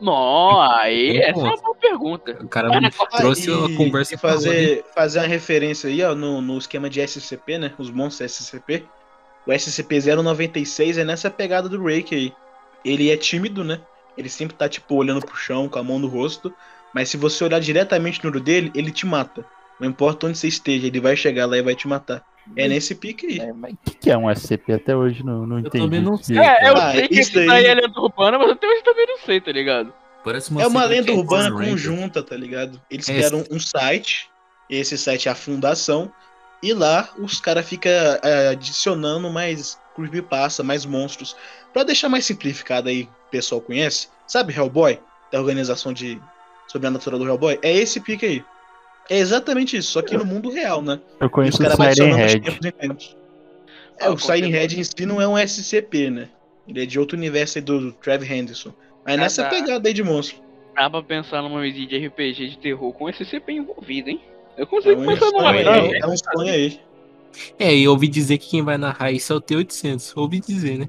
[0.00, 2.36] Não, aí essa é uma boa pergunta.
[2.40, 6.40] O cara Mas trouxe Ah, uma conversa e fazer, fazer uma referência aí, ó, no,
[6.40, 7.72] no esquema de SCP, né?
[7.78, 8.84] Os monstros SCP.
[9.46, 12.32] O SCP-096 é nessa pegada do Rake aí.
[12.84, 13.80] Ele é tímido, né?
[14.18, 16.52] Ele sempre tá, tipo, olhando pro chão, com a mão no rosto.
[16.94, 19.44] Mas se você olhar diretamente no olho dele, ele te mata.
[19.80, 22.22] Não importa onde você esteja, ele vai chegar lá e vai te matar.
[22.56, 23.38] É nesse pique aí.
[23.40, 24.72] É, mas o que, que é um SCP?
[24.74, 25.84] Até hoje não, não Eu entendi.
[25.84, 26.38] também não sei.
[26.38, 29.06] É, eu Ah, sei que isso daí daí- é lenda urbana, mas até hoje também
[29.06, 29.92] não sei, tá ligado?
[30.24, 32.80] Parece É uma lenda de urbana conjunta, tá ligado?
[32.90, 34.28] Eles É, criaram um site,
[34.68, 36.12] esse site é a fundação,
[36.62, 37.90] e lá os caras ficam
[38.50, 41.36] adicionando mais creepypasta, mais monstros.
[41.72, 44.08] Pra deixar mais simplificado aí, o pessoal conhece.
[44.26, 44.98] Sabe Hellboy?
[45.30, 46.20] Da organização de
[46.72, 47.58] sobrenatural do Hellboy?
[47.62, 48.44] É esse pique aí.
[49.10, 50.98] É exatamente isso, só que no mundo real, né?
[51.20, 52.40] Eu conheço o Siren Head.
[52.40, 53.16] tempos em tempos.
[53.98, 54.50] É, Ah, o Siren.
[54.50, 56.28] Head em si não é um SCP, né?
[56.66, 58.72] Ele é de outro universo aí do Trev Henderson.
[59.04, 59.50] Mas Ah, nessa tá.
[59.50, 60.40] pegada aí de monstro.
[60.74, 64.20] Dá pra pensar numa mesinha de RPG de terror com esse CP envolvido, hein?
[64.56, 66.80] Eu É consigo um, pensar numa é, é um sonho aí.
[67.58, 70.12] É, e eu ouvi dizer que quem vai narrar isso é o T-800.
[70.16, 70.88] Ouvi dizer, né?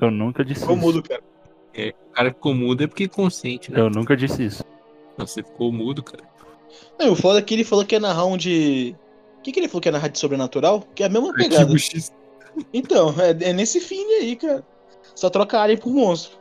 [0.00, 0.76] Eu nunca disse isso.
[0.76, 1.22] mudo, cara.
[1.86, 3.80] O cara ficou mudo é porque é consciente, né?
[3.80, 4.64] Eu nunca disse isso.
[5.16, 6.24] Você ficou mudo, cara.
[6.98, 8.94] Não, o foda é que ele falou que ia narrar um de.
[9.38, 10.84] O que, que ele falou que ia narrar de sobrenatural?
[10.94, 11.62] Que é a mesma pegada.
[11.62, 12.12] Arquivo X.
[12.72, 14.64] Então, é, é nesse fim aí, cara.
[15.14, 16.38] Só troca alien por monstro.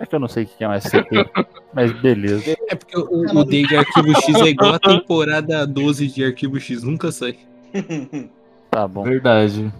[0.00, 1.28] É que eu não sei o que é um SCP,
[1.72, 2.56] mas beleza.
[2.68, 6.58] É porque o, o day de Arquivo X é igual a temporada 12 de Arquivo
[6.60, 7.36] X, nunca sai.
[8.70, 9.02] Tá bom.
[9.02, 9.72] Verdade.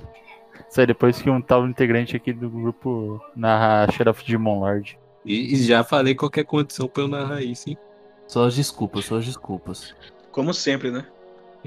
[0.70, 4.98] Isso aí depois que um tal integrante aqui do grupo narra Sheriff Demon Lord.
[5.24, 7.78] E, e já falei qualquer condição pra eu narrar isso, hein?
[8.26, 9.94] Só as desculpas, só as desculpas.
[10.30, 11.06] Como sempre, né?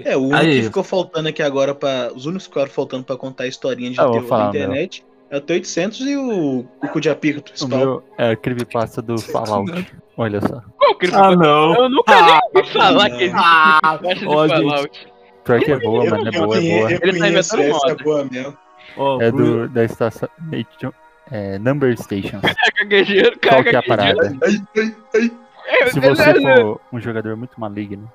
[0.04, 0.58] É, o único Aí.
[0.60, 3.92] que ficou faltando aqui agora para Os únicos que ficaram faltando pra contar a historinha
[3.92, 7.52] de Ah, terror na internet é o T800 e o, o cu de apito.
[7.64, 9.88] O meu é a creepypasta do Fallout.
[10.18, 10.62] Olha só.
[11.02, 11.74] Ele Ah, não.
[11.76, 13.18] Eu nunca nem ouvi falar não.
[13.18, 14.26] que existe Ah, creepypasta de.
[14.70, 15.08] Fallout.
[15.44, 16.28] Pior que é boa, mano.
[16.28, 16.92] É boa, é boa.
[16.92, 17.96] Eu Ele tá inventando essa, é moda.
[18.04, 18.58] boa mesmo.
[18.98, 20.30] Ó, É do, da estação.
[21.30, 22.42] É, Number Stations.
[22.78, 24.38] Caguejeiro, Qual que é a parada?
[24.44, 25.32] Ai, ai, ai.
[25.90, 28.12] Se você for um jogador muito maligno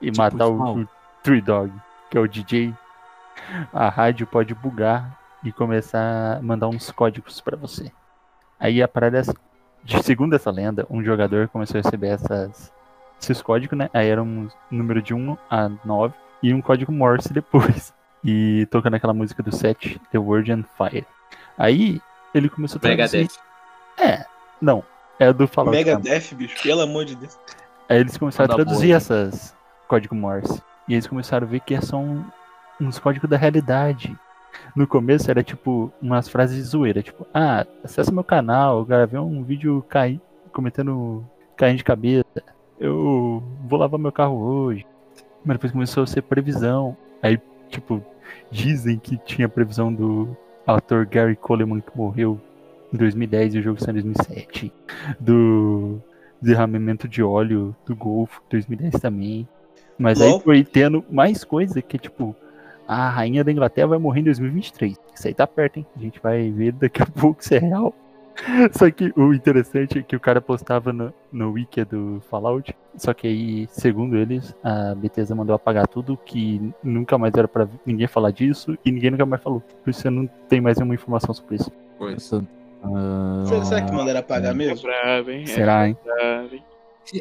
[0.00, 0.88] e matar o, o
[1.22, 1.72] Tree Dog,
[2.10, 2.74] que é o DJ,
[3.72, 7.92] a rádio pode bugar e começar a mandar uns códigos pra você.
[8.58, 9.22] Aí a parada é.
[9.82, 12.70] De, segundo essa lenda, um jogador começou a receber essas,
[13.20, 13.88] esses códigos, né?
[13.94, 17.94] Aí era um número de 1 a 9 e um código Morse depois.
[18.24, 21.06] E tocando aquela música do set, The Word and Fire.
[21.56, 22.00] Aí
[22.34, 23.18] ele começou a traduzir.
[23.18, 23.38] Megadeth.
[23.98, 24.26] É,
[24.60, 24.84] não.
[25.18, 25.76] É do Fallout.
[25.76, 25.98] Mega.
[25.98, 27.38] Death, bicho, pelo amor de Deus.
[27.88, 28.96] Aí eles começaram a Manda traduzir boa.
[28.96, 29.54] essas
[29.86, 30.62] código Morse.
[30.88, 32.24] E eles começaram a ver que são
[32.80, 34.16] uns códigos da realidade.
[34.74, 39.18] No começo era tipo umas frases de zoeira, tipo, ah, acessa meu canal, eu gravei
[39.18, 40.20] um vídeo cai...
[40.52, 41.24] cometendo
[41.56, 42.42] caindo de cabeça.
[42.78, 44.86] Eu vou lavar meu carro hoje.
[45.44, 46.96] Mas depois começou a ser previsão.
[47.22, 48.02] Aí, tipo,
[48.50, 52.40] dizem que tinha previsão do ator Gary Coleman que morreu
[52.92, 54.72] em 2010 e o jogo saiu em 2007.
[55.18, 56.00] Do
[56.40, 59.48] derramamento de óleo do Golfo, 2010 também.
[59.98, 62.34] Mas aí foi tendo mais coisa que, tipo,
[62.88, 64.96] a rainha da Inglaterra vai morrer em 2023.
[65.14, 65.86] Isso aí tá perto, hein?
[65.94, 67.94] A gente vai ver daqui a pouco se é real.
[68.72, 72.74] Só que o interessante é que o cara postava no, no wiki do Fallout.
[72.96, 77.68] Só que aí, segundo eles, a Bethesda mandou apagar tudo, que nunca mais era pra
[77.84, 79.60] ninguém falar disso e ninguém nunca mais falou.
[79.60, 81.70] Por isso eu não tenho mais nenhuma informação sobre isso.
[81.98, 82.16] Pois.
[82.16, 82.46] Essa-
[82.82, 84.88] ah, Será, será que mandaram apagar É mesmo?
[84.88, 85.46] bravo, hein?
[85.46, 85.96] Será, hein?
[86.02, 86.64] É bravo, hein?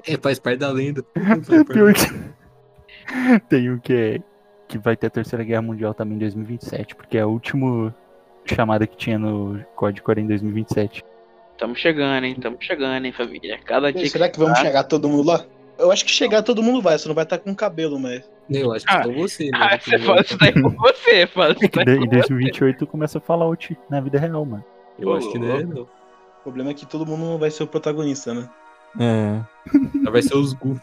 [0.08, 1.04] É, faz parte da lenda.
[1.74, 3.40] Pior que.
[3.50, 4.20] Tem um que é.
[4.68, 7.94] Que vai ter a Terceira Guerra Mundial também em 2027, porque é a última
[8.56, 11.04] chamada que tinha no código era em 2027.
[11.58, 12.36] Tamo chegando, hein?
[12.36, 13.60] Tamo chegando, hein, família?
[13.66, 15.46] Cada dia Será que vamos passa- chegar todo mundo lá?
[15.78, 18.30] Eu acho que chegar todo mundo vai, você não vai estar com cabelo, mas.
[18.50, 19.52] Eu acho que Ah, você, né?
[19.62, 22.08] Ah, você fala isso daí com você, fala isso que daí em você.
[22.08, 24.64] 2028 começa Fallout na vida real, mano.
[24.98, 25.82] Eu acho que não é, não.
[25.84, 28.50] O problema é que todo mundo não vai ser o protagonista, né?
[29.00, 29.40] É.
[30.04, 30.80] Só Vai ser os Gu.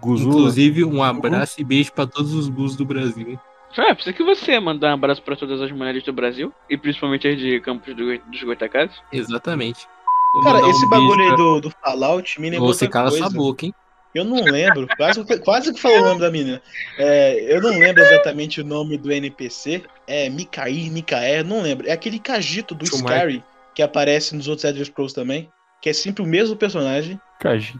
[0.00, 0.34] Guzula.
[0.34, 3.38] Inclusive, um abraço e beijo pra todos os Gus do Brasil.
[3.76, 7.28] É, precisa que você mandar um abraço pra todas as mulheres do Brasil e principalmente
[7.28, 8.96] as de Campos do, dos Goitacazes.
[9.12, 9.86] Exatamente.
[10.34, 13.10] Vou Cara, esse um bagulho aí pra- do, do Fallout me lembrou Você outra cala
[13.10, 13.24] coisa.
[13.26, 13.74] sua boca, hein?
[14.14, 16.62] Eu não lembro, quase, quase que falou o nome da menina.
[16.98, 19.84] É, eu não lembro exatamente o nome do NPC.
[20.06, 21.86] É Mikaí, Mikaé, não lembro.
[21.86, 22.84] É aquele Cagito do.
[22.84, 23.42] Skyrim
[23.74, 25.48] que aparece nos outros Elder Scrolls também.
[25.80, 27.20] Que é sempre o mesmo personagem.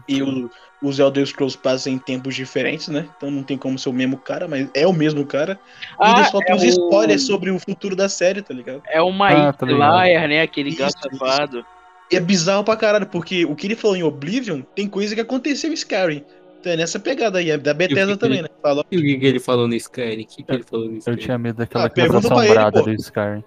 [0.07, 0.49] E o-
[0.81, 3.07] os Elder Scrolls passam em tempos diferentes, né?
[3.17, 5.59] Então não tem como ser o mesmo cara, mas é o mesmo cara.
[6.01, 8.81] E eles soltam é uns o- spoilers sobre o futuro da série, tá ligado?
[8.87, 9.65] É o Ah, tá.
[9.65, 10.41] Liar, né?
[10.41, 11.65] Aquele gato safado.
[12.11, 15.21] E é bizarro pra caralho, porque o que ele falou em Oblivion tem coisa que
[15.21, 16.23] aconteceu em Skyrim.
[16.59, 18.49] Então é nessa pegada aí, é da Bethesda também, né?
[18.61, 18.83] Falou.
[18.91, 20.23] E o que, que ele falou no Skyrim?
[20.23, 21.17] O que, que ele falou no Eu Skyrim?
[21.19, 22.85] tinha medo daquela Ah, ele, assombrada pô.
[22.85, 23.43] do Skyrim.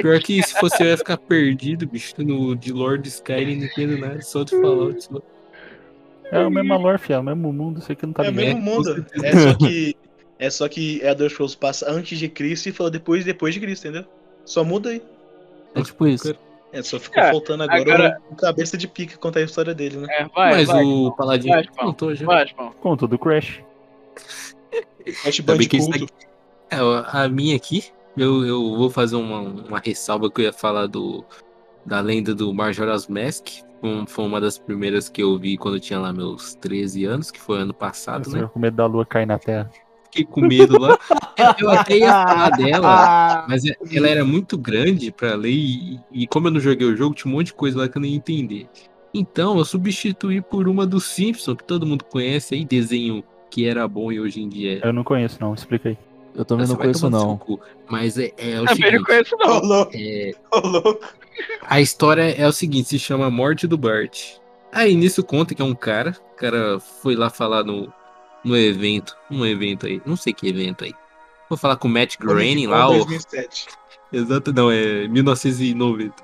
[0.00, 2.14] Pior que se fosse eu ia ficar perdido, bicho.
[2.18, 5.08] No, de Lord Skyrim não entendo nada, só de Fallout.
[6.30, 8.34] É o mesmo lore, fiel, é o mesmo mundo, sei que não tá É o
[8.34, 9.06] mesmo com mundo.
[9.22, 9.96] É só que.
[10.38, 13.88] É só que Elder Scrolls passa antes de Cristo e falou depois depois de Cristo,
[13.88, 14.06] entendeu?
[14.44, 15.02] Só muda aí.
[15.74, 16.36] É tipo isso.
[16.72, 19.96] É, só ficou É, faltando agora, agora- o cabeça de pica contar a história dele,
[19.98, 20.06] né?
[20.10, 22.26] É, vai, Mas vai, o Paladino vai, contou já.
[22.26, 22.46] vai.
[22.82, 23.62] Contou do Crash.
[25.24, 26.12] Ash Ainda bem que isso Bandicoot.
[26.12, 26.26] daqui-
[26.70, 26.76] É,
[27.18, 27.84] a minha aqui,
[28.16, 31.24] eu, eu vou fazer uma, uma ressalva que eu ia falar do
[31.84, 33.46] da lenda do Majora's Mask.
[33.80, 37.30] Foi, foi uma das primeiras que eu vi quando eu tinha lá meus 13 anos,
[37.30, 38.50] que foi ano passado, Eu né?
[38.52, 39.70] com medo da lua cair na terra.
[40.04, 40.98] Fiquei com medo lá.
[41.60, 46.26] Eu até ia falar dela, mas é- ela era muito grande pra ler e, e
[46.26, 48.12] como eu não joguei o jogo, tinha um monte de coisa lá que eu nem
[48.12, 48.66] ia entender.
[49.12, 53.86] Então eu substituí por uma do Simpson, que todo mundo conhece aí, desenho que era
[53.86, 54.88] bom e hoje em dia é.
[54.88, 55.98] Eu não conheço, não, explica aí.
[56.36, 57.60] Eu também Você não vai conheço, tomar no não.
[57.88, 58.92] Mas é, é o Também seguinte.
[58.96, 59.60] não conheço, Ô, não.
[59.60, 61.06] louco, é, ô, louco.
[61.62, 64.36] a história é o seguinte, se chama Morte do Bart.
[64.72, 67.90] Aí nisso conta que é um cara, o cara foi lá falar no,
[68.44, 70.92] no evento, um evento aí, não sei que evento aí.
[71.48, 73.66] Vou falar com o Matt Groening lá, o, 2007.
[74.12, 76.14] exato, não, é 1990.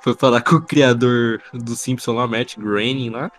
[0.00, 3.30] foi falar com o criador do Simpson lá, Matt Groening lá.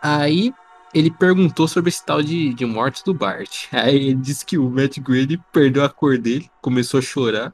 [0.00, 0.54] Aí
[0.94, 3.66] ele perguntou sobre esse tal de, de morte do Bart.
[3.72, 7.52] Aí ele disse que o Matt Groening perdeu a cor dele, começou a chorar,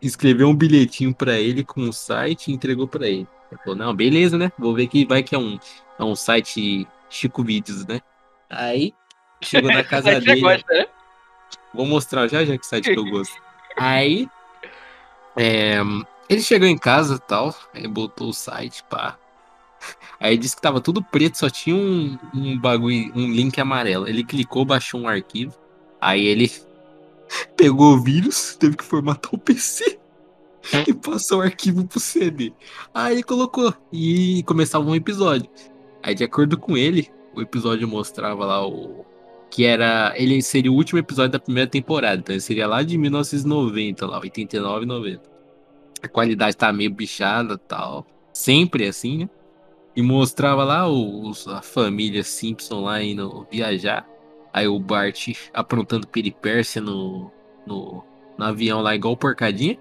[0.00, 3.26] escreveu um bilhetinho pra ele com um site e entregou pra ele.
[3.50, 4.52] Ele falou, não, beleza, né?
[4.58, 5.58] Vou ver que vai que é um,
[5.98, 8.00] é um site Chico Vídeos, né?
[8.50, 8.92] Aí
[9.40, 10.40] chegou na casa dele.
[10.40, 10.86] gosta, né?
[11.72, 13.34] Vou mostrar já já que site que eu gosto.
[13.76, 14.28] Aí
[15.36, 15.76] é,
[16.28, 19.18] ele chegou em casa e tal, aí botou o site, pá.
[20.18, 24.08] Aí disse que tava tudo preto, só tinha um, um bagulho, um link amarelo.
[24.08, 25.54] Ele clicou, baixou um arquivo.
[26.00, 26.50] Aí ele
[27.56, 29.98] pegou o vírus, teve que formatar o PC
[30.86, 32.52] e passou o arquivo pro CD.
[32.94, 35.48] Aí colocou e começava um episódio.
[36.02, 39.04] Aí de acordo com ele, o episódio mostrava lá o
[39.50, 42.98] que era, ele seria o último episódio da primeira temporada, então ele seria lá de
[42.98, 45.22] 1990, lá 89, 90.
[46.02, 49.30] A qualidade tá meio bichada, tal, sempre assim, né?
[49.96, 54.06] E mostrava lá os, a família Simpson lá indo viajar.
[54.52, 57.30] Aí o Bart aprontando peripécia no,
[57.66, 58.04] no,
[58.36, 59.78] no avião lá, igual porcadinha.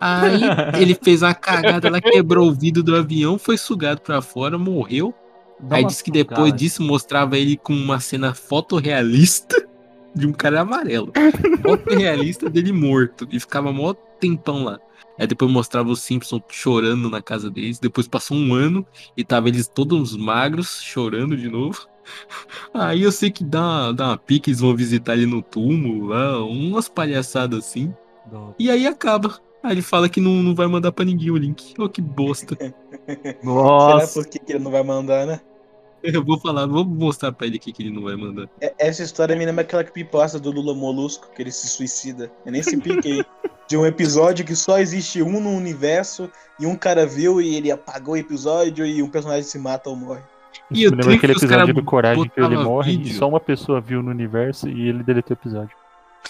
[0.00, 0.40] Aí
[0.80, 5.14] ele fez uma cagada lá, quebrou o vidro do avião, foi sugado pra fora, morreu.
[5.58, 6.56] Dá Aí disse que depois sugada.
[6.56, 9.66] disso mostrava ele com uma cena fotorrealista
[10.14, 11.12] de um cara amarelo.
[11.62, 13.28] Fotorrealista dele morto.
[13.30, 14.80] E ficava mó tempão lá.
[15.18, 17.78] Aí depois mostrava os Simpsons chorando na casa deles.
[17.78, 21.86] Depois passou um ano e tava eles todos magros, chorando de novo.
[22.74, 26.06] Aí eu sei que dá, uma- dá uma pique, eles vão visitar ele no túmulo
[26.08, 27.92] lá, umas palhaçadas assim.
[28.30, 28.54] Não.
[28.58, 29.38] E aí acaba.
[29.62, 31.74] Aí ele fala que não, não vai mandar pra ninguém o link.
[31.78, 32.56] Oh, que bosta.
[32.60, 34.20] Será Nossa.
[34.22, 35.40] por que que ele não vai mandar, né?
[36.02, 38.48] Eu vou falar, vou mostrar pra ele o que que ele não vai mandar.
[38.60, 42.30] É- Essa história me lembra aquela creepypasta do Lula Molusco, que ele se suicida.
[42.44, 43.24] Eu nem se piquei.
[43.68, 47.70] De um episódio que só existe um no universo, e um cara viu e ele
[47.70, 50.22] apagou o episódio e um personagem se mata ou morre.
[50.70, 52.92] E Isso o me lembra triste aquele que os episódio do Coragem que ele morre
[52.92, 53.18] e vídeo.
[53.18, 55.76] só uma pessoa viu no universo e ele deletou o episódio.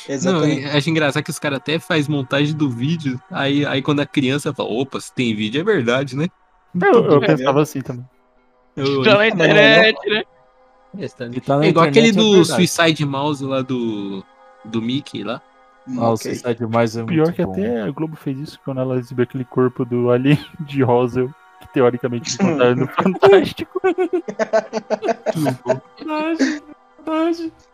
[0.08, 0.62] Não, Exatamente.
[0.62, 4.06] eu acho engraçado que os caras até faz montagem do vídeo, aí, aí quando a
[4.06, 6.28] criança fala, opa, se tem vídeo é verdade, né?
[6.74, 8.04] Eu, eu É pensava assim também.
[8.76, 10.22] Eu, Tá na internet, né?
[10.98, 12.68] E tá na é igual internet, aquele é do verdade.
[12.68, 14.22] Suicide Mouse lá do,
[14.64, 15.40] do Mickey lá.
[15.88, 16.34] Ah, o Ok.
[16.34, 17.52] Suicide Mais é Pior que bom.
[17.52, 21.68] até a Globo fez isso quando ela exibiu aquele corpo do Alien de Roswell, que
[21.72, 23.80] teoricamente encontraram no Fantástico.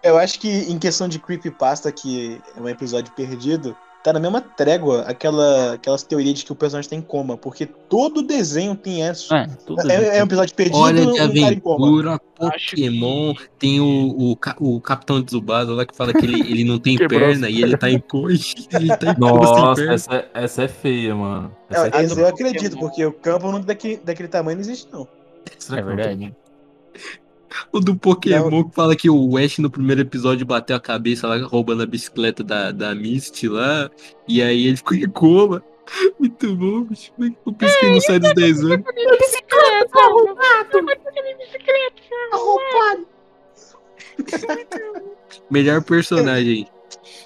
[0.03, 4.41] Eu acho que em questão de creepypasta, que é um episódio perdido, tá na mesma
[4.41, 9.07] trégua aquela, aquelas teorias de que o personagem tá em coma, porque todo desenho tem
[9.09, 9.33] isso.
[9.35, 9.47] É,
[9.89, 11.87] É, é um episódio perdido, Hora de um cara em coma.
[11.87, 14.37] aventura, Acho que- Pokémon, tem o, o,
[14.77, 17.89] o Capitão Tsubasa lá que fala que ele, ele não tem perna e ele tá
[17.91, 18.31] em cor.
[18.73, 19.95] Ele tá em coma sem Nossa, perna.
[19.95, 21.55] essa, essa é feia, mano.
[21.71, 22.81] É, Essa é eu acredito, Pokémon.
[22.89, 25.07] porque o campo não daquele, daquele tamanho não existe, não.
[25.59, 26.35] Será É que não verdade.
[27.73, 31.39] O do Pokémon que fala que o Ash no primeiro episódio bateu a cabeça lá
[31.39, 33.91] roubando a bicicleta da, da Misty lá.
[34.29, 35.63] E aí ele ficou em coma.
[36.19, 37.13] Muito bom, bicho.
[37.45, 38.87] O bicho que não sai dos 10 anos.
[45.51, 46.67] Melhor personagem.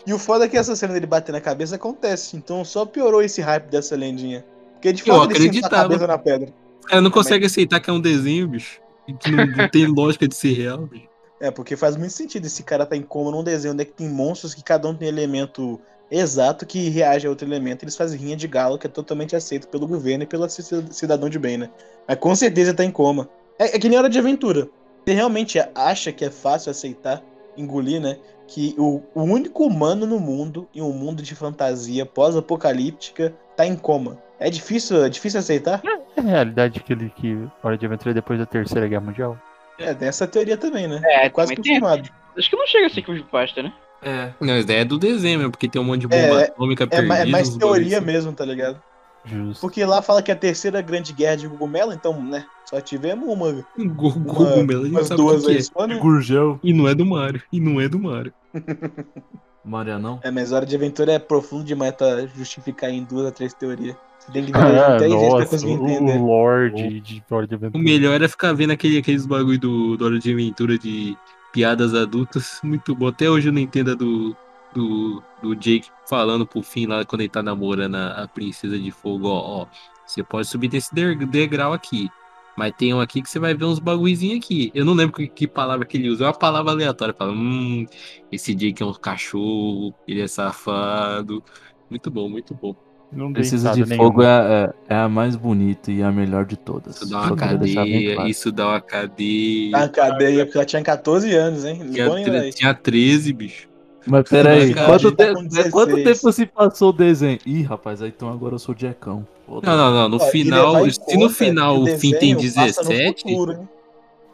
[0.07, 3.23] E o foda é que essa cena dele bater na cabeça acontece, então só piorou
[3.23, 4.45] esse hype dessa lendinha.
[4.75, 6.53] Porque de Eu fato ele sentar a cabeça na pedra.
[6.85, 8.81] O cara não consegue aceitar que é um desenho, bicho.
[9.07, 11.09] Que não, não tem lógica de ser real, bicho.
[11.41, 13.93] É, porque faz muito sentido esse cara tá em coma num desenho onde é que
[13.93, 15.79] tem monstros que cada um tem elemento
[16.11, 17.85] exato que reage a outro elemento.
[17.85, 21.29] Eles fazem rinha de galo, que é totalmente aceito pelo governo e pelo ci- cidadão
[21.29, 21.71] de bem, né?
[22.09, 23.29] Mas com certeza tá em coma.
[23.59, 24.69] É, é que nem hora de aventura.
[25.07, 27.23] Ele realmente acha que é fácil aceitar,
[27.57, 28.19] engolir, né?
[28.49, 33.77] Que o, o único humano no mundo, em um mundo de fantasia pós-apocalíptica, tá em
[33.77, 34.19] coma.
[34.39, 35.83] É difícil, é difícil aceitar?
[36.17, 39.39] É a realidade que ele que Hora de Aventura é depois da Terceira Guerra Mundial.
[39.79, 41.01] É, tem essa teoria também, né?
[41.05, 41.81] É, quase também tem.
[41.81, 42.09] confirmado.
[42.37, 43.73] Acho que não chega a ser creepypasta, né?
[44.03, 44.31] É.
[44.41, 46.85] Não, isso daí é do desenho mesmo, porque tem um monte de bomba É, atômica
[46.85, 47.19] É, perdida.
[47.19, 48.07] é mais teoria assim.
[48.07, 48.81] mesmo, tá ligado?
[49.27, 49.61] Justo.
[49.61, 52.47] Porque lá fala que é a terceira grande guerra de cogumelo, então, né?
[52.65, 53.47] Só tivemos uma,
[53.79, 53.95] Um uma
[54.25, 55.63] cogumelo, a gente umas sabe o duas aí é.
[55.63, 55.99] só, né?
[55.99, 56.61] Gurgel.
[56.63, 57.43] E não é do Mario.
[57.53, 58.33] E não é do Mario.
[59.65, 60.21] Marianão.
[60.23, 63.97] É, mas hora de aventura é profundo demais pra justificar em duas a três teorias.
[64.21, 66.19] Você tem que Ah, três vezes pra conseguir o entender.
[66.19, 67.85] Lorde de Hora de O Aventura.
[67.85, 71.17] melhor era ficar vendo aquele, aqueles bagulho do, do Hora de Aventura de
[71.53, 72.61] piadas adultas.
[72.63, 73.09] Muito bom.
[73.09, 74.37] Até hoje eu não entendo a do,
[74.77, 78.91] do, do Jake falando pro fim lá quando ele tá namorando a, a Princesa de
[78.91, 79.29] Fogo.
[79.29, 79.67] Ó, ó,
[80.07, 82.09] você pode subir desse de- degrau aqui.
[82.57, 84.71] Mas tem um aqui que você vai ver uns bagulhozinhos aqui.
[84.75, 86.25] Eu não lembro que, que palavra que ele usa.
[86.25, 87.13] É uma palavra aleatória.
[87.13, 87.85] Fala, hum,
[88.33, 91.43] esse Jake é um cachorro, ele é safado.
[91.91, 92.75] Muito bom, muito bom.
[93.13, 96.97] Não Precisa de Fogo é, é, é a mais bonita e a melhor de todas.
[96.97, 98.31] Isso dá uma Só cadeia, claro.
[98.31, 99.71] isso dá uma cadeia.
[99.71, 101.81] Na cadeia, porque ela tinha 14 anos, hein?
[101.93, 103.69] Tinha, tinha 13, bicho.
[104.07, 106.21] Mas peraí, Cara, quanto, tá te- quanto 16.
[106.21, 107.39] tempo se passou o desenho?
[107.45, 109.27] Ih, rapaz, aí então agora eu sou o Jackão.
[109.49, 110.09] Não, não, não.
[110.09, 113.23] No Ó, final, se no conta final que o fim tem desenho passa no 17.
[113.23, 113.69] futuro, hein?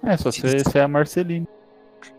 [0.04, 1.46] É, só se você é a Marceline.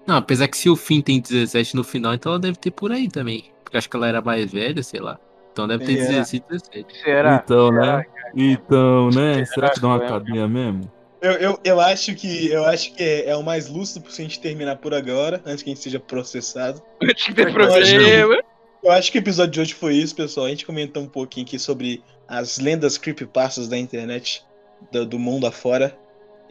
[0.08, 2.92] Não, apesar que se o fim tem 17 no final, então ela deve ter por
[2.92, 3.46] aí também.
[3.64, 5.20] Porque acho que ela era mais velha, sei lá.
[5.52, 6.08] Então deve ter Será?
[6.20, 7.02] 16, 17.
[7.04, 7.42] Será?
[7.44, 8.06] Então, né?
[8.36, 9.46] Então, né?
[9.46, 10.82] Será que dá uma cadeia mesmo?
[11.24, 14.42] Eu, eu, eu acho que eu acho que é, é o mais lúcido pra gente
[14.42, 16.82] terminar por agora, antes que a gente seja processado.
[17.02, 18.44] Antes que ter problema.
[18.84, 20.48] Eu acho que o episódio de hoje foi isso, pessoal.
[20.48, 24.44] A gente comentou um pouquinho aqui sobre as lendas creepypastas da internet,
[24.92, 25.98] do, do mundo afora,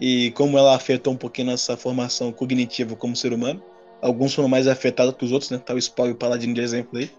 [0.00, 3.62] e como ela afetou um pouquinho nossa formação cognitiva como ser humano.
[4.00, 5.58] Alguns foram mais afetados que os outros, né?
[5.58, 7.10] Tá o Spawn e o Paladino de exemplo aí.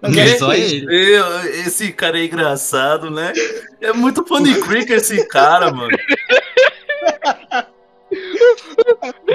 [0.00, 0.74] Mas Só é isso.
[0.74, 1.16] ele.
[1.16, 3.32] Eu- esse cara é engraçado, né?
[3.80, 5.96] É muito funny creek esse cara, mano.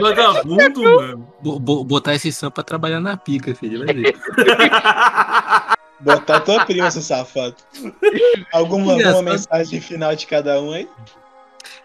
[0.02, 1.34] Vagabundo, mano.
[1.42, 3.86] Bo- bo- botar esse Sam pra trabalhar na pica, filho.
[3.86, 4.16] Vai ver.
[6.00, 7.56] Botar a tua prima, seu safado.
[8.54, 9.24] Alguma, alguma Engraçado.
[9.24, 10.88] mensagem final de cada um aí?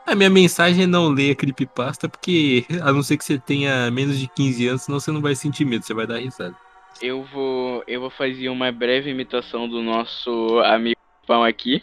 [0.07, 3.91] A minha mensagem é não ler a creepypasta, porque a não ser que você tenha
[3.91, 6.55] menos de 15 anos, senão você não vai sentir medo, você vai dar risada.
[7.01, 11.83] Eu vou, eu vou fazer uma breve imitação do nosso amigo Pão aqui.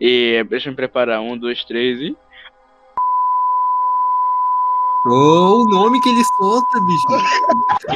[0.00, 1.20] E deixa eu me preparar.
[1.20, 2.16] Um, dois, três e.
[5.10, 7.06] Oh, o nome que ele solta, bicho.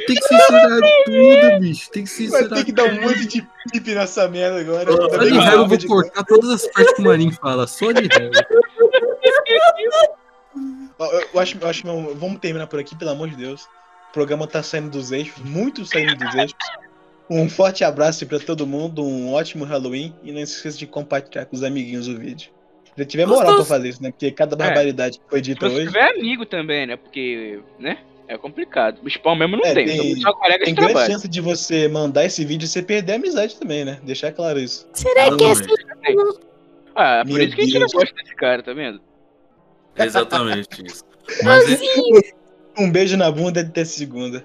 [0.06, 1.90] Tem que censurar tudo, bicho.
[1.90, 4.90] Tem que Vai censurar ter que dar um monte de pipe nessa merda agora.
[4.92, 7.66] Só de raiva eu vou de- cortar todas as partes que o Marinho fala.
[7.66, 8.46] Só de raiva.
[10.98, 13.64] Eu, eu acho, eu acho que vamos terminar por aqui, pelo amor de Deus.
[14.10, 16.56] O programa tá saindo dos eixos, muito saindo dos eixos.
[17.30, 21.56] Um forte abraço pra todo mundo, um ótimo Halloween e não esqueça de compartilhar com
[21.56, 22.50] os amiguinhos o vídeo.
[22.96, 24.10] Já tiver moral pra fazer isso, né?
[24.10, 25.86] Porque cada barbaridade que foi Se dita hoje.
[25.86, 26.96] tiver amigo também, né?
[26.96, 27.98] Porque, né?
[28.28, 28.98] É complicado.
[29.04, 29.86] O spawn mesmo não É, tem.
[29.86, 31.12] tem- só colegas Tem de grande trabalho.
[31.12, 33.98] chance de você mandar esse vídeo e você perder a amizade também, né?
[34.02, 34.88] Deixar claro isso.
[34.92, 35.62] Será que esse...
[36.94, 37.92] Ah, por Meu isso que a gente não Deus.
[37.92, 39.00] gosta desse cara, tá vendo?
[39.96, 41.04] Exatamente isso.
[41.42, 42.32] Mas é,
[42.78, 44.44] Um beijo na bunda e até segunda.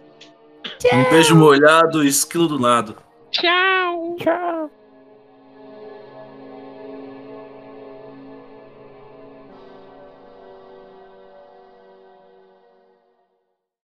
[0.94, 2.98] Um beijo molhado, esquilo do lado.
[3.32, 4.16] Tchau!
[4.20, 4.72] Tchau.